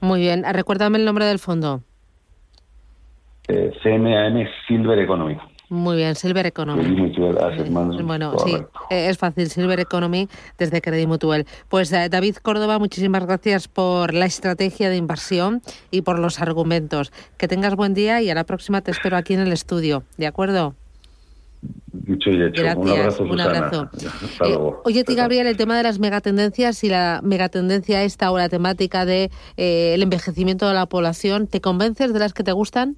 Muy 0.00 0.20
bien. 0.20 0.44
Recuérdame 0.50 0.98
el 0.98 1.04
nombre 1.04 1.24
del 1.24 1.38
fondo. 1.38 1.82
Eh, 3.48 3.72
CMAM 3.82 4.46
Silver 4.66 4.98
Economy. 4.98 5.36
Muy 5.72 5.96
bien, 5.96 6.14
Silver 6.16 6.44
Economy. 6.44 7.14
Bueno, 8.02 8.34
sí, 8.44 8.56
eh, 8.90 9.08
es 9.08 9.16
fácil, 9.16 9.48
Silver 9.48 9.80
Economy 9.80 10.28
desde 10.58 10.82
Credit 10.82 11.08
Mutual. 11.08 11.46
Pues 11.70 11.90
David 11.90 12.36
Córdoba, 12.42 12.78
muchísimas 12.78 13.24
gracias 13.24 13.68
por 13.68 14.12
la 14.12 14.26
estrategia 14.26 14.90
de 14.90 14.98
inversión 14.98 15.62
y 15.90 16.02
por 16.02 16.18
los 16.18 16.42
argumentos. 16.42 17.10
Que 17.38 17.48
tengas 17.48 17.74
buen 17.74 17.94
día 17.94 18.20
y 18.20 18.28
a 18.28 18.34
la 18.34 18.44
próxima 18.44 18.82
te 18.82 18.90
espero 18.90 19.16
aquí 19.16 19.32
en 19.32 19.40
el 19.40 19.50
estudio, 19.50 20.02
¿de 20.18 20.26
acuerdo? 20.26 20.74
Dicho 21.90 22.28
y 22.28 22.42
hecho. 22.42 22.62
Gracias, 22.62 23.20
un 23.20 23.40
abrazo. 23.40 23.88
Un 24.42 24.46
eh, 24.46 24.58
oye, 24.84 25.04
ti, 25.04 25.14
Gabriel, 25.14 25.46
el 25.46 25.56
tema 25.56 25.78
de 25.78 25.84
las 25.84 25.98
megatendencias 25.98 26.84
y 26.84 26.90
la 26.90 27.20
megatendencia 27.22 28.02
esta 28.02 28.30
o 28.30 28.36
la 28.36 28.50
temática 28.50 29.06
de 29.06 29.30
eh, 29.56 29.94
el 29.94 30.02
envejecimiento 30.02 30.68
de 30.68 30.74
la 30.74 30.84
población, 30.84 31.46
¿te 31.46 31.62
convences 31.62 32.12
de 32.12 32.18
las 32.18 32.34
que 32.34 32.42
te 32.42 32.52
gustan? 32.52 32.96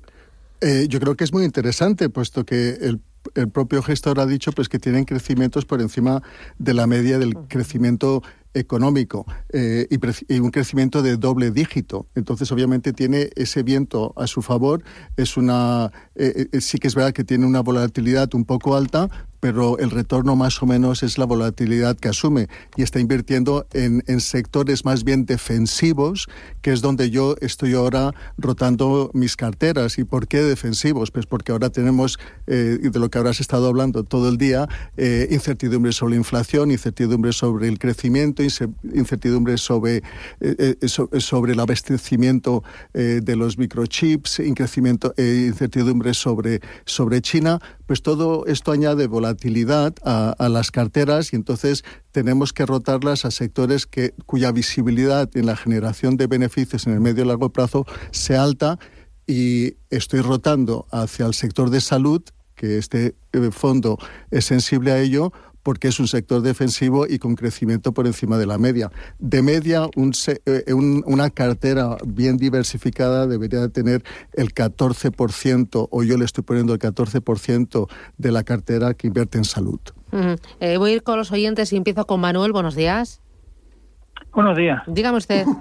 Eh, 0.61 0.87
yo 0.89 1.01
creo 1.01 1.17
que 1.17 1.25
es 1.25 1.33
muy 1.33 1.45
interesante, 1.45 2.09
puesto 2.09 2.45
que 2.45 2.71
el 2.81 3.01
el 3.35 3.49
propio 3.49 3.83
gestor 3.83 4.21
ha 4.21 4.27
dicho 4.27 4.53
pues 4.53 4.69
que 4.69 4.79
tienen 4.79 5.05
crecimientos 5.05 5.65
por 5.65 5.81
encima 5.81 6.23
de 6.59 6.75
la 6.75 6.87
media 6.87 7.19
del 7.19 7.35
crecimiento 7.49 8.23
económico 8.55 9.27
eh, 9.53 9.89
y, 9.91 10.39
un 10.39 10.51
crecimiento 10.51 11.03
de 11.03 11.17
doble 11.17 11.51
dígito. 11.51 12.07
Entonces, 12.15 12.53
obviamente, 12.53 12.93
tiene 12.93 13.31
ese 13.35 13.65
viento 13.65 14.15
a 14.17 14.29
su 14.29 14.43
favor. 14.43 14.85
Es 15.17 15.37
una, 15.37 15.91
eh, 16.15 16.47
eh, 16.53 16.61
sí 16.61 16.79
que 16.79 16.87
es 16.87 16.95
verdad 16.95 17.13
que 17.13 17.25
tiene 17.25 17.47
una 17.47 17.61
volatilidad 17.61 18.33
un 18.35 18.45
poco 18.45 18.77
alta, 18.77 19.09
pero 19.45 19.77
el 19.77 19.91
retorno 19.91 20.37
más 20.37 20.63
o 20.63 20.67
menos 20.67 21.03
es 21.03 21.19
la 21.19 21.27
volatilidad 21.27 21.99
que 21.99 22.09
asume 22.09 22.49
y 22.79 22.83
está 22.83 22.99
invirtiendo 22.99 23.67
en, 23.75 24.03
sectores 24.21 24.87
más 24.87 25.05
bien 25.05 25.27
defensivos, 25.27 26.29
que 26.63 26.73
es 26.73 26.81
donde 26.81 27.11
yo 27.11 27.37
estoy 27.43 27.75
ahora 27.75 28.15
rotando 28.39 29.11
mis 29.13 29.37
carteras. 29.37 29.99
¿Y 29.99 30.05
por 30.05 30.29
qué 30.29 30.41
defensivos? 30.41 31.11
Pues 31.11 31.27
porque 31.27 31.53
ahora 31.53 31.69
tenemos, 31.69 32.19
de 32.47 32.91
lo 32.95 33.11
que 33.11 33.19
habrás 33.19 33.39
estado 33.39 33.69
hablando 33.69 34.03
todo 34.05 34.31
el 34.31 34.39
día, 34.39 34.67
incertidumbre 34.97 35.93
sobre 35.93 36.13
la 36.13 36.21
inflación, 36.21 36.71
incertidumbre 36.71 37.35
sobre 37.35 37.69
el 37.69 37.79
crecimiento, 37.79 38.43
incertidumbre 38.43 39.59
sobre, 39.59 39.99
eh, 40.41 40.77
eh, 40.81 40.89
sobre 40.89 41.53
el 41.53 41.61
abastecimiento 41.61 42.65
eh, 42.95 43.21
de 43.23 43.37
los 43.37 43.59
microchips, 43.59 44.39
incertidumbre 44.39 46.15
sobre, 46.15 46.63
sobre 46.87 47.21
China, 47.21 47.61
pues 47.87 48.03
todo 48.03 48.47
esto 48.47 48.73
añade 48.73 49.07
volatilidad 49.07 49.95
a, 50.05 50.49
las 50.49 50.71
carteras 50.71 51.33
y 51.33 51.37
entonces 51.37 51.85
tenemos 52.13 52.53
que 52.53 52.67
rotarlas 52.67 53.25
a 53.25 53.31
sectores 53.31 53.87
que, 53.87 54.15
cuya 54.27 54.53
visibilidad 54.53 55.29
en 55.37 55.47
la 55.47 55.57
generación 55.57 56.17
de 56.17 56.27
beneficios 56.27 56.87
en 56.87 56.95
el 56.95 57.01
medio 57.01 57.25
y 57.25 57.29
largo 57.29 57.51
plazo 57.51 57.87
sea 58.11 58.43
alta 58.43 58.79
y 59.27 59.77
estoy 59.91 60.21
rotando 60.21 60.87
hacia 60.91 61.27
el 61.27 61.35
sector 61.35 61.71
de 61.71 61.81
salud 61.81 62.23
que 62.55 62.79
este 62.79 63.15
fondo 63.51 63.99
es 64.31 64.45
sensible 64.45 64.93
a 64.93 65.01
ello, 65.01 65.33
porque 65.65 65.89
es 65.89 65.99
un 65.99 66.07
sector 66.07 66.43
defensivo 66.43 67.07
y 67.09 67.19
con 67.19 67.35
crecimiento 67.35 67.93
por 67.93 68.07
encima 68.07 68.39
de 68.39 68.47
la 68.47 68.59
media. 68.59 68.93
De 69.19 69.43
media, 69.43 69.89
eh, 70.47 70.75
una 70.75 71.31
cartera 71.31 71.97
bien 72.07 72.37
diversificada 72.37 73.27
debería 73.27 73.69
tener 73.69 74.05
el 74.35 74.55
14%, 74.55 75.89
o 75.91 76.03
yo 76.05 76.17
le 76.17 76.25
estoy 76.25 76.45
poniendo 76.45 76.73
el 76.75 76.79
14% 76.79 77.89
de 78.19 78.31
la 78.31 78.45
cartera 78.45 78.95
que 78.95 79.09
invierte 79.09 79.39
en 79.39 79.45
salud. 79.45 79.81
Eh, 80.61 80.77
voy 80.77 80.93
a 80.93 80.95
ir 80.95 81.03
con 81.03 81.17
los 81.17 81.33
oyentes 81.33 81.73
y 81.73 81.77
empiezo 81.77 82.07
con 82.07 82.21
Manuel. 82.21 82.53
Buenos 82.53 82.77
días. 82.77 83.21
Buenos 84.33 84.57
días. 84.57 84.83
Dígame 84.87 85.19
usted. 85.19 85.45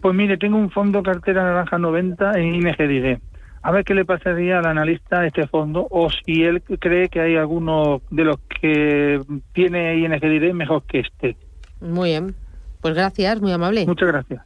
Pues 0.00 0.14
mire, 0.14 0.38
tengo 0.38 0.56
un 0.56 0.70
fondo 0.70 1.02
cartera 1.02 1.42
naranja 1.42 1.76
90 1.76 2.38
en 2.38 2.54
INGDD 2.54 3.20
a 3.62 3.72
ver 3.72 3.84
qué 3.84 3.94
le 3.94 4.04
pasaría 4.04 4.58
al 4.58 4.66
analista 4.66 5.26
este 5.26 5.46
fondo 5.46 5.86
o 5.90 6.08
si 6.10 6.42
él 6.42 6.62
cree 6.62 7.08
que 7.08 7.20
hay 7.20 7.36
alguno 7.36 8.02
de 8.10 8.24
los 8.24 8.38
que 8.60 9.20
tiene 9.52 9.98
ING 9.98 10.54
mejor 10.54 10.82
que 10.84 11.00
este. 11.00 11.36
Muy 11.80 12.10
bien. 12.10 12.34
Pues 12.80 12.94
gracias, 12.94 13.40
muy 13.40 13.52
amable. 13.52 13.86
Muchas 13.86 14.08
gracias. 14.08 14.42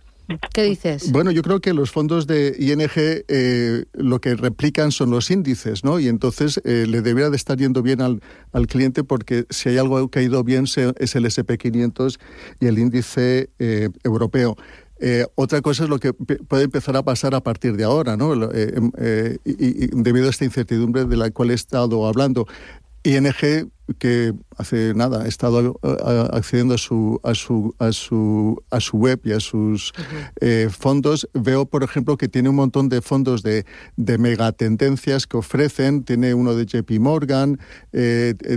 ¿Qué 0.55 0.63
dices? 0.63 1.11
Bueno, 1.13 1.31
yo 1.31 1.43
creo 1.43 1.61
que 1.61 1.75
los 1.75 1.91
fondos 1.91 2.27
de 2.27 2.55
ING 2.59 2.91
eh, 2.97 3.85
lo 3.93 4.21
que 4.21 4.35
replican 4.35 4.93
son 4.93 5.11
los 5.11 5.31
índices, 5.31 5.85
¿no? 5.85 5.99
Y 5.99 6.09
entonces 6.09 6.61
eh, 6.65 6.87
le 6.89 7.03
debería 7.03 7.29
de 7.29 7.37
estar 7.37 7.59
yendo 7.59 7.83
bien 7.83 8.01
al, 8.01 8.21
al, 8.53 8.67
cliente 8.67 9.05
porque 9.05 9.45
si 9.51 9.69
hay 9.69 9.79
algo 9.79 10.09
que 10.09 10.21
ha 10.21 10.23
ido 10.23 10.43
bien 10.45 10.65
es 10.65 11.17
el 11.17 11.25
SP500 11.25 12.19
y 12.61 12.67
el 12.67 12.79
índice 12.79 13.51
eh, 13.59 13.89
europeo. 14.05 14.57
Eh, 15.05 15.27
otra 15.35 15.61
cosa 15.63 15.83
es 15.83 15.91
lo 15.91 15.99
que 15.99 16.13
puede 16.15 16.63
empezar 16.63 16.97
a 16.97 17.03
pasar 17.03 17.35
a 17.35 17.43
partir 17.43 17.77
de 17.77 17.83
ahora, 17.83 18.17
¿no? 18.17 18.35
Eh, 18.53 18.73
em, 18.77 18.93
eh, 18.99 19.37
y, 19.45 19.89
debido 20.01 20.29
a 20.29 20.31
esta 20.31 20.45
incertidumbre 20.45 21.05
de 21.07 21.17
la 21.17 21.29
cual 21.33 21.51
he 21.51 21.55
estado 21.55 22.07
hablando. 22.07 22.47
ING, 23.03 23.35
que 23.99 24.33
hace 24.57 24.95
nada 24.95 25.25
ha 25.25 25.27
estado 25.27 25.77
accediendo 26.33 26.75
a 26.75 26.79
su, 26.79 27.21
a 27.25 27.35
su, 27.35 27.75
a 27.81 27.91
su, 27.91 28.63
a 28.71 28.79
su 28.79 28.97
web 28.97 29.21
y 29.25 29.33
a 29.33 29.41
sus 29.41 29.93
fondos, 30.71 31.29
veo, 31.35 31.67
por 31.67 31.83
ejemplo, 31.83 32.17
que 32.17 32.29
tiene 32.29 32.49
un 32.49 32.55
montón 32.55 32.89
de 32.89 33.03
fondos 33.03 33.43
de, 33.43 33.67
de 33.97 34.19
megatendencias 34.19 35.27
que 35.27 35.37
ofrecen. 35.37 36.05
Tiene 36.05 36.33
uno 36.33 36.55
de 36.55 36.65
JP 36.65 37.01
Morgan, 37.01 37.59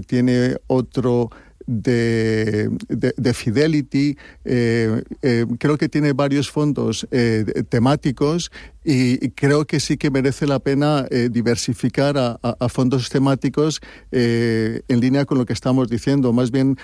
tiene 0.06 0.58
otro 0.68 1.32
de, 1.68 2.70
de, 2.88 3.34
Fidelity. 3.34 4.18
Eh, 4.44 5.04
eh, 5.22 5.46
creo 5.60 5.78
que 5.78 5.90
tiene 5.90 6.14
varios 6.14 6.50
fondos 6.50 7.08
eh, 7.12 7.64
temáticos 7.70 8.52
y, 8.84 9.30
creo 9.32 9.66
que 9.66 9.80
sí 9.80 9.98
que 9.98 10.12
merece 10.12 10.46
la 10.46 10.60
pena 10.60 11.08
diversificar 11.32 12.18
a, 12.18 12.70
fondos 12.70 13.10
temáticos 13.10 13.82
en 14.12 15.00
línea 15.00 15.26
con 15.26 15.40
lo 15.40 15.46
que 15.46 15.54
estamos 15.54 15.90
diciendo. 15.90 16.32
Más 16.34 16.52
bien 16.52 16.78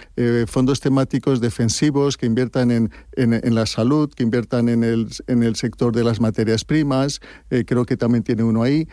fondos 0.48 0.80
temáticos 0.80 1.42
defensivos 1.42 2.18
que 2.18 2.26
inviertan 2.26 2.72
en, 2.72 2.92
en, 3.16 3.54
la 3.54 3.68
salud, 3.68 4.12
que 4.12 4.24
inviertan 4.24 4.68
en 4.70 4.84
el, 4.84 5.10
en 5.28 5.44
el 5.44 5.56
sector 5.56 5.96
de 5.96 6.04
las 6.04 6.20
materias 6.20 6.66
primas. 6.66 7.22
creo 7.68 7.86
que 7.86 7.98
también 7.98 8.24
tiene 8.24 8.42
uno 8.42 8.64
ahí 8.64 8.88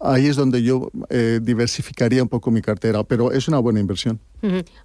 ahí 0.00 0.26
es 0.26 0.36
donde 0.36 0.62
yo 0.62 0.90
eh, 1.10 1.40
diversificaría 1.42 2.22
un 2.22 2.28
poco 2.28 2.50
mi 2.50 2.62
cartera, 2.62 3.04
pero 3.04 3.32
es 3.32 3.48
una 3.48 3.58
buena 3.58 3.80
inversión. 3.80 4.20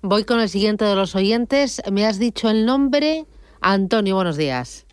Voy 0.01 0.24
con 0.24 0.39
el 0.39 0.50
siguiente 0.50 0.86
de 0.86 0.96
los 0.96 1.15
oyentes. 1.15 1.82
Me 1.91 2.05
has 2.05 2.20
dicho 2.20 2.50
el 2.50 2.65
nombre. 2.65 3.25
Antonio, 3.62 4.15
buenos 4.15 4.38
días. 4.38 4.86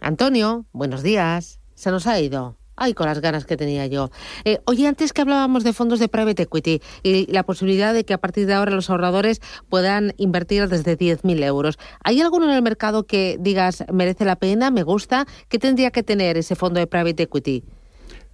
Antonio, 0.00 0.66
buenos 0.72 1.02
días. 1.02 1.60
Se 1.74 1.90
nos 1.90 2.06
ha 2.06 2.20
ido. 2.20 2.56
Ay, 2.80 2.94
con 2.94 3.06
las 3.06 3.20
ganas 3.20 3.44
que 3.44 3.56
tenía 3.56 3.86
yo. 3.86 4.10
Eh, 4.44 4.60
oye, 4.64 4.86
antes 4.86 5.12
que 5.12 5.22
hablábamos 5.22 5.64
de 5.64 5.72
fondos 5.72 5.98
de 5.98 6.06
private 6.06 6.44
equity 6.44 6.80
y 7.02 7.26
la 7.32 7.42
posibilidad 7.42 7.92
de 7.92 8.04
que 8.04 8.14
a 8.14 8.18
partir 8.18 8.46
de 8.46 8.54
ahora 8.54 8.70
los 8.70 8.88
ahorradores 8.88 9.40
puedan 9.68 10.14
invertir 10.16 10.68
desde 10.68 10.96
10.000 10.96 11.42
euros, 11.42 11.76
¿hay 12.04 12.20
alguno 12.20 12.44
en 12.48 12.54
el 12.54 12.62
mercado 12.62 13.04
que 13.04 13.36
digas 13.40 13.84
merece 13.92 14.24
la 14.24 14.36
pena, 14.36 14.70
me 14.70 14.84
gusta? 14.84 15.26
¿Qué 15.48 15.58
tendría 15.58 15.90
que 15.90 16.04
tener 16.04 16.36
ese 16.36 16.54
fondo 16.54 16.78
de 16.78 16.86
private 16.86 17.24
equity? 17.24 17.64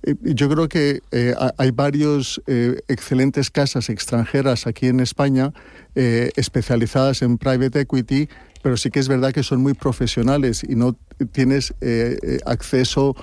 Eh, 0.04 0.14
yo 0.22 0.48
creo 0.48 0.68
que 0.68 1.00
eh, 1.10 1.34
hay 1.56 1.70
varios 1.70 2.42
eh, 2.46 2.80
excelentes 2.88 3.50
casas 3.50 3.88
extranjeras 3.88 4.66
aquí 4.66 4.86
en 4.86 5.00
España 5.00 5.52
especializadas 5.96 7.22
en 7.22 7.38
private 7.38 7.82
equity, 7.82 8.28
pero 8.64 8.76
sí 8.76 8.90
que 8.90 8.98
es 8.98 9.06
verdad 9.06 9.32
que 9.32 9.44
son 9.44 9.62
muy 9.62 9.74
profesionales 9.74 10.64
y 10.68 10.74
no 10.74 10.96
tienes 11.30 11.72
acceso 12.44 13.14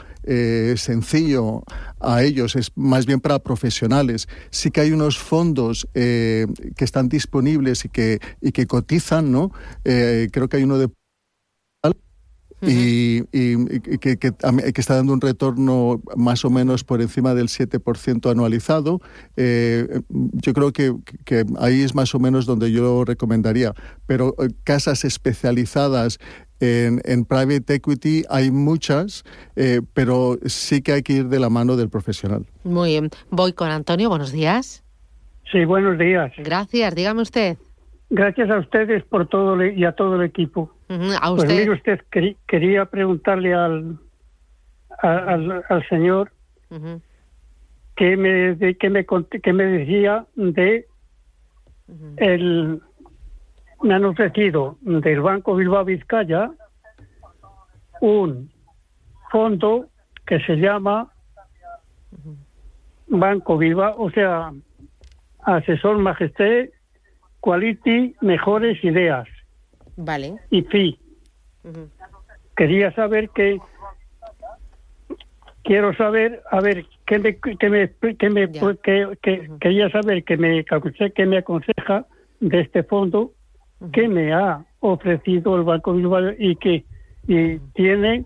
sencillo 0.78 1.64
a 2.00 2.24
ellos, 2.24 2.56
es 2.56 2.72
más 2.76 3.06
bien 3.06 3.20
para 3.20 3.40
profesionales. 3.40 4.30
Sí 4.52 4.72
que 4.72 4.80
hay 4.80 4.94
unos 4.94 5.18
fondos 5.18 5.86
que 5.94 6.48
están 6.78 7.10
disponibles 7.10 7.84
y 7.84 7.90
que, 7.90 8.20
y 8.40 8.54
que 8.54 8.68
cotizan, 8.68 9.34
¿no? 9.34 9.52
creo 9.84 10.48
que 10.48 10.56
hay 10.56 10.64
uno 10.64 10.78
de 10.78 10.88
y, 12.62 13.24
que, 14.00 14.18
que, 14.18 14.82
está 14.82 14.96
dando 14.96 15.14
un 15.14 15.22
retorno 15.22 16.02
más 16.16 16.46
o 16.46 16.50
menos 16.50 16.84
por 16.84 17.02
encima 17.02 17.34
del 17.34 17.48
7% 17.48 18.32
anualizado. 18.32 19.02
Eh, 19.36 20.02
yo 20.10 20.54
creo 20.54 20.72
que, 20.72 20.94
ahí 21.60 21.82
es 21.82 21.96
más 21.96 22.14
o 22.14 22.20
menos 22.20 22.46
donde 22.46 22.72
yo 22.72 23.04
recomendaría. 23.06 23.74
Pero 24.06 24.36
eh, 24.40 24.50
casas 24.64 25.04
especializadas 25.06 26.20
en, 26.60 27.26
private 27.26 27.76
equity 27.76 28.24
hay 28.30 28.52
muchas, 28.52 29.24
eh, 29.56 29.82
pero 29.94 30.38
sí 30.46 30.82
que 30.82 30.94
hay 30.94 31.02
que 31.02 31.14
ir 31.14 31.28
de 31.28 31.40
la 31.40 31.50
mano 31.50 31.76
del 31.76 31.90
profesional. 31.90 32.46
Muy 32.64 32.92
bien. 32.92 33.10
Voy 33.30 33.54
con 33.54 33.70
Antonio. 33.72 34.10
Buenos 34.10 34.32
días. 34.32 34.84
Sí, 35.52 35.66
buenos 35.66 35.98
días. 35.98 36.32
Gracias. 36.38 36.96
Dígame 36.96 37.22
usted. 37.24 37.58
Gracias 38.10 38.50
a 38.50 38.60
ustedes 38.60 39.04
por 39.06 39.28
todo 39.28 39.64
y 39.66 39.86
a 39.86 39.94
todo 39.94 40.16
el 40.16 40.24
equipo. 40.24 40.70
A 41.20 41.32
usted. 41.32 41.48
Pues 41.48 41.60
mire 41.60 41.72
usted, 41.72 42.02
quería 42.48 42.86
preguntarle 42.86 43.54
al, 43.54 44.00
al, 45.02 45.88
señor 45.90 46.32
qué 47.96 48.18
me, 48.18 48.56
de, 48.56 48.76
que 48.76 48.90
me, 48.90 49.06
que 49.06 49.54
me 49.54 49.66
decía 49.66 50.26
de 50.36 50.86
el 52.18 52.82
me 53.82 53.96
han 53.96 54.06
ofrecido 54.06 54.78
del 54.82 55.22
Banco 55.22 55.56
Bilbao 55.56 55.84
Vizcaya 55.84 56.52
un 58.00 58.52
fondo 59.32 59.88
que 60.26 60.40
se 60.42 60.56
llama 60.56 61.12
Banco 63.08 63.58
Bilbao, 63.58 63.96
o 63.98 64.10
sea, 64.12 64.52
Asesor 65.44 65.98
Majesté 65.98 66.72
Quality, 67.40 68.16
mejores 68.22 68.84
ideas. 68.84 69.28
Vale. 69.98 70.36
Y 70.50 70.64
FI. 70.64 70.98
Quería 72.56 72.94
saber 72.94 73.30
que 73.30 73.60
quiero 75.64 75.94
saber, 75.96 76.42
a 76.52 76.60
ver, 76.60 76.86
qué 77.06 77.20
me, 77.20 77.38
que 77.38 77.70
me, 77.70 77.90
que 78.16 78.30
me 78.30 78.52
que, 79.22 79.50
quería 79.60 79.90
saber 79.90 80.24
que 80.24 80.38
me 80.38 80.66
que 80.66 81.26
me 81.26 81.38
aconseja 81.38 82.06
de 82.40 82.62
este 82.62 82.84
fondo 82.84 83.32
que 83.94 84.08
me 84.08 84.34
ha 84.34 84.66
ofrecido 84.80 85.56
el 85.56 85.64
Banco 85.64 85.94
Bilbao 85.94 86.32
y 86.38 86.56
que 86.56 86.86
y 87.28 87.60
tiene 87.74 88.26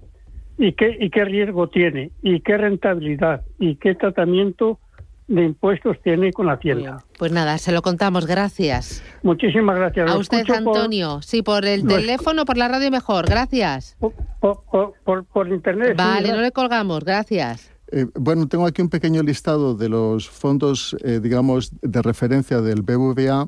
y 0.58 0.74
qué 0.74 0.96
y 1.00 1.10
qué 1.10 1.26
riesgo 1.26 1.68
tiene 1.70 2.12
y 2.22 2.40
qué 2.42 2.58
rentabilidad 2.58 3.44
y 3.60 3.76
qué 3.76 3.96
tratamiento 3.96 4.80
de 5.28 5.44
impuestos 5.44 5.98
tiene 6.04 6.32
con 6.32 6.46
la 6.46 6.54
Hacienda. 6.54 7.04
Pues 7.18 7.32
nada, 7.32 7.58
se 7.58 7.72
lo 7.72 7.82
contamos, 7.82 8.28
gracias. 8.28 9.04
Muchísimas 9.24 9.78
gracias. 9.78 10.10
A 10.10 10.18
usted, 10.18 10.50
Antonio. 10.50 11.22
Sí, 11.22 11.42
por 11.42 11.66
el 11.66 11.86
teléfono, 11.86 12.46
por 12.46 12.58
la 12.58 12.68
radio 12.68 12.92
mejor, 12.92 13.28
gracias. 13.28 13.98
Por, 14.40 15.48
internet. 15.48 15.96
Vale, 15.98 16.32
no 16.32 16.42
le 16.42 16.52
colgamos, 16.52 17.04
gracias. 17.04 17.72
Eh, 17.92 18.06
bueno, 18.16 18.48
tengo 18.48 18.66
aquí 18.66 18.82
un 18.82 18.90
pequeño 18.90 19.24
listado 19.24 19.76
de 19.76 19.90
los 19.90 20.30
fondos, 20.30 20.96
eh, 21.04 21.20
digamos, 21.22 21.72
de 21.82 22.02
referencia 22.02 22.62
del 22.62 22.82
BBVA. 22.82 23.48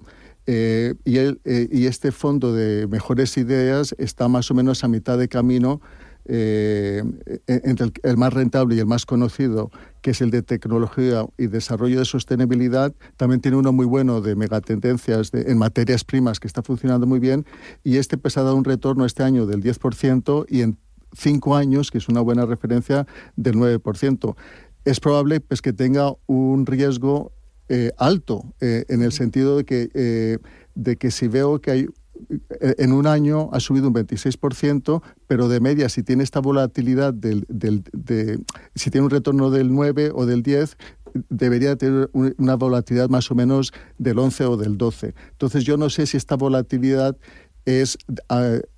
Eh, 0.50 0.94
y, 1.04 1.18
y 1.78 1.88
este 1.88 2.14
fondo 2.14 2.54
de 2.54 2.88
mejores 2.88 3.36
ideas 3.38 3.94
está 3.98 4.30
más 4.30 4.50
o 4.50 4.54
menos 4.54 4.84
a 4.86 4.88
mitad 4.88 5.18
de 5.18 5.28
camino 5.28 5.82
eh, 6.28 7.04
entre 7.48 7.92
el, 8.04 8.18
más 8.18 8.34
rentable 8.34 8.76
y 8.76 8.80
el 8.80 8.86
más 8.86 9.06
conocido, 9.06 9.72
que 10.02 10.12
es 10.12 10.22
el 10.22 10.30
de 10.30 10.42
tecnología 10.42 11.26
y 11.38 11.48
desarrollo 11.48 12.00
de 12.00 12.06
sostenibilidad, 12.06 12.94
también 13.16 13.42
tiene 13.42 13.58
uno 13.58 13.72
muy 13.72 13.86
bueno 13.86 14.22
de 14.22 14.36
megatendencias 14.36 15.32
de, 15.32 15.52
en 15.52 15.58
materias 15.58 16.04
primas 16.04 16.40
que 16.40 16.48
está 16.48 16.62
funcionando 16.64 17.08
muy 17.08 17.20
bien 17.20 17.46
y 17.84 17.98
este 17.98 18.18
pues 18.18 18.38
ha 18.38 18.44
dado 18.44 18.56
un 18.56 18.64
retorno 18.64 19.06
este 19.06 19.24
año 19.24 19.46
del 19.46 19.64
10% 19.64 20.46
y 20.50 20.62
en 20.62 20.78
cinco 21.14 21.56
años, 21.56 21.92
que 21.92 21.98
es 21.98 22.10
una 22.10 22.22
buena 22.22 22.46
referencia, 22.46 23.08
del 23.36 23.56
9%. 23.56 24.36
Es 24.86 25.00
probable 25.00 25.40
pues, 25.40 25.62
que 25.62 25.74
tenga 25.74 26.14
un 26.28 26.66
riesgo 26.66 27.32
eh, 27.70 27.92
alto 27.98 28.54
eh, 28.62 28.86
en 28.90 29.02
el 29.02 29.12
sentido 29.12 29.58
de 29.58 29.66
que, 29.66 30.40
de 30.76 30.96
que 30.96 31.12
si 31.12 31.28
veo 31.28 31.60
que 31.60 31.72
hay 31.72 31.82
eh, 31.82 31.90
en 32.60 32.92
un 32.92 33.08
año 33.08 33.50
ha 33.52 33.60
subido 33.60 33.88
un 33.88 33.94
26%, 33.94 35.02
pero 35.28 35.48
de 35.48 35.60
media, 35.60 35.90
si 35.90 36.04
tiene 36.04 36.24
esta 36.24 36.40
volatilidad, 36.40 37.14
del, 37.14 37.46
del, 37.48 37.84
de, 37.92 38.40
si 38.76 38.92
tiene 38.92 39.06
un 39.06 39.12
retorno 39.12 39.50
del 39.50 39.74
9 39.74 40.12
o 40.14 40.26
del 40.26 40.44
10, 40.44 40.78
debería 41.30 41.76
tener 41.76 42.10
una 42.14 42.56
volatilidad 42.56 43.10
más 43.10 43.32
o 43.32 43.36
menos 43.36 43.74
del 43.98 44.20
11 44.20 44.46
o 44.46 44.58
del 44.58 44.78
12. 44.78 45.14
Entonces 45.32 45.64
yo 45.64 45.78
no 45.78 45.90
sé 45.90 46.06
si 46.06 46.18
esta 46.18 46.36
volatilidad 46.36 47.18
es 47.68 47.98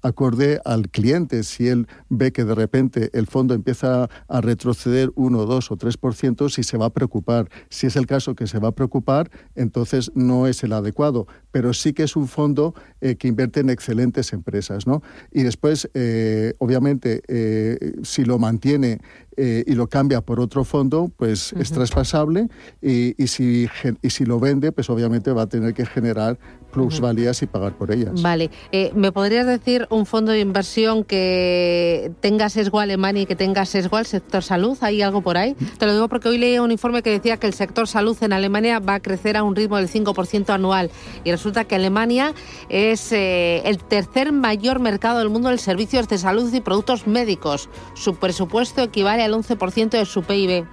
acorde 0.02 0.60
al 0.66 0.90
cliente. 0.90 1.44
Si 1.44 1.68
él 1.68 1.88
ve 2.10 2.32
que 2.32 2.44
de 2.44 2.56
repente 2.56 3.12
el 3.14 3.28
fondo 3.28 3.54
empieza 3.54 4.10
a 4.28 4.42
retroceder 4.42 5.12
1, 5.16 5.46
2 5.46 5.72
o 5.72 5.78
3%, 5.78 6.50
si 6.50 6.64
se 6.64 6.78
va 6.78 6.88
a 6.88 6.90
preocupar. 6.90 7.50
Si 7.70 7.86
es 7.86 7.96
el 7.96 8.08
caso 8.08 8.34
que 8.34 8.48
se 8.48 8.58
va 8.58 8.70
a 8.70 8.72
preocupar, 8.72 9.30
entonces 9.54 10.12
no 10.16 10.48
es 10.48 10.64
el 10.64 10.74
adecuado. 10.74 11.28
Pero 11.52 11.74
sí 11.74 11.94
que 11.94 12.04
es 12.04 12.16
un 12.16 12.28
fondo 12.28 12.74
eh, 13.00 13.16
que 13.16 13.28
invierte 13.28 13.60
en 13.60 13.70
excelentes 13.70 14.34
empresas. 14.34 14.88
¿no? 14.88 15.04
Y 15.32 15.44
después, 15.44 15.88
eh, 15.94 16.56
obviamente, 16.58 17.22
eh, 17.28 17.94
si 18.02 18.26
lo 18.26 18.40
mantiene 18.40 19.02
y 19.40 19.74
lo 19.74 19.88
cambia 19.88 20.22
por 20.22 20.40
otro 20.40 20.64
fondo, 20.64 21.12
pues 21.16 21.54
es 21.54 21.72
traspasable 21.72 22.50
y, 22.82 23.22
y, 23.22 23.28
si, 23.28 23.68
y 24.02 24.10
si 24.10 24.26
lo 24.26 24.40
vende, 24.40 24.72
pues 24.72 24.90
obviamente 24.90 25.32
va 25.32 25.44
a 25.44 25.48
tener 25.48 25.74
que 25.74 25.86
generar 25.86 26.38
plusvalías 26.70 27.42
y 27.42 27.48
pagar 27.48 27.74
por 27.74 27.92
ellas. 27.92 28.22
Vale. 28.22 28.50
Eh, 28.72 28.92
¿Me 28.96 29.12
podrías 29.12 29.46
decir 29.46 29.88
un 29.90 30.06
fondo 30.06 30.32
de 30.32 30.40
inversión 30.40 31.04
que 31.04 32.12
tenga 32.22 32.50
sesgo 32.50 32.80
Alemania 32.80 33.24
y 33.24 33.26
que 33.26 33.36
tenga 33.36 33.66
sesgo 33.66 33.98
al 33.98 34.06
sector 34.06 34.44
salud? 34.44 34.78
¿Hay 34.82 35.02
algo 35.02 35.22
por 35.22 35.38
ahí? 35.38 35.56
Te 35.78 35.86
lo 35.86 35.94
digo 35.94 36.08
porque 36.08 36.30
hoy 36.30 36.38
leí 36.38 36.60
un 36.60 36.72
informe 36.72 37.02
que 37.02 37.10
decía 37.10 37.38
que 37.38 37.48
el 37.48 37.54
sector 37.54 37.88
salud 37.88 38.18
en 38.22 38.34
Alemania 38.34 38.80
va 38.80 38.96
a 38.96 39.00
crecer 39.00 39.38
a 39.38 39.44
un 39.44 39.56
ritmo 39.56 39.78
del 39.78 39.90
5% 39.90 40.50
anual 40.50 40.92
y 41.24 41.32
resulta 41.32 41.66
que 41.66 41.76
Alemania 41.76 42.34
es 42.70 43.12
eh, 43.12 43.62
el 43.66 43.78
tercer 43.80 44.32
mayor 44.32 44.80
mercado 44.80 45.20
del 45.20 45.30
mundo 45.30 45.50
de 45.50 45.58
servicios 45.58 46.08
de 46.08 46.18
salud 46.18 46.54
y 46.54 46.62
productos 46.62 47.08
médicos. 47.08 47.70
Su 47.96 48.16
presupuesto 48.16 48.82
equivale 48.82 49.24
al 49.30 49.42
11% 49.42 49.90
de 49.92 50.06
su 50.06 50.24
PIB. 50.24 50.66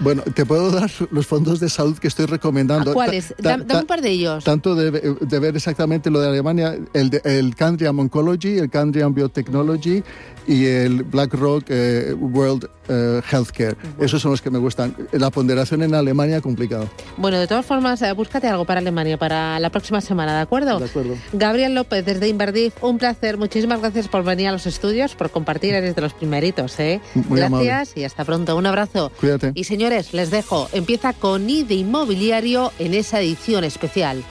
Bueno, 0.00 0.22
te 0.34 0.44
puedo 0.44 0.70
dar 0.70 0.90
los 1.10 1.26
fondos 1.26 1.60
de 1.60 1.68
salud 1.68 1.96
que 1.98 2.08
estoy 2.08 2.26
recomendando. 2.26 2.92
¿Cuáles? 2.92 3.34
Dame 3.38 3.64
un 3.74 3.86
par 3.86 4.02
de 4.02 4.10
ellos. 4.10 4.44
Tanto 4.44 4.74
de 4.74 4.92
de 5.32 5.38
ver 5.38 5.56
exactamente 5.56 6.10
lo 6.10 6.20
de 6.20 6.28
Alemania, 6.28 6.76
el, 6.92 7.10
de, 7.10 7.20
el 7.24 7.54
Candriam 7.54 7.98
Oncology, 7.98 8.58
el 8.58 8.70
Candriam 8.70 9.14
Biotechnology 9.14 10.02
y 10.46 10.66
el 10.66 11.04
BlackRock 11.04 11.64
eh, 11.68 12.14
World 12.18 12.68
eh, 12.88 13.20
Healthcare. 13.30 13.76
Esos 14.00 14.20
son 14.20 14.32
los 14.32 14.42
que 14.42 14.50
me 14.50 14.58
gustan. 14.58 14.94
La 15.12 15.30
ponderación 15.30 15.82
en 15.82 15.94
Alemania, 15.94 16.40
complicado. 16.40 16.88
Bueno, 17.16 17.38
de 17.38 17.46
todas 17.46 17.64
formas, 17.64 18.02
eh, 18.02 18.12
búscate 18.12 18.48
algo 18.48 18.64
para 18.64 18.80
Alemania 18.80 19.16
para 19.16 19.60
la 19.60 19.70
próxima 19.70 20.00
semana, 20.00 20.34
¿de 20.36 20.42
acuerdo? 20.42 20.78
De 20.78 20.86
acuerdo. 20.86 21.14
Gabriel 21.32 21.74
López, 21.74 22.04
desde 22.04 22.28
Inverdif, 22.28 22.74
un 22.82 22.98
placer. 22.98 23.38
Muchísimas 23.38 23.80
gracias 23.80 24.08
por 24.08 24.24
venir 24.24 24.48
a 24.48 24.52
los 24.52 24.66
estudios, 24.66 25.14
por 25.14 25.30
compartir, 25.30 25.74
eres 25.74 25.94
de 25.94 26.02
los 26.02 26.14
primeritos, 26.14 26.78
¿eh? 26.80 27.00
gracias 27.14 27.81
y 27.96 28.04
hasta 28.04 28.24
pronto. 28.24 28.56
Un 28.56 28.66
abrazo. 28.66 29.10
Cuídate. 29.20 29.52
Y 29.54 29.64
señores, 29.64 30.12
les 30.12 30.30
dejo. 30.30 30.68
Empieza 30.72 31.12
con 31.12 31.48
IDE 31.48 31.74
Inmobiliario 31.74 32.72
en 32.78 32.94
esa 32.94 33.20
edición 33.20 33.64
especial. 33.64 34.24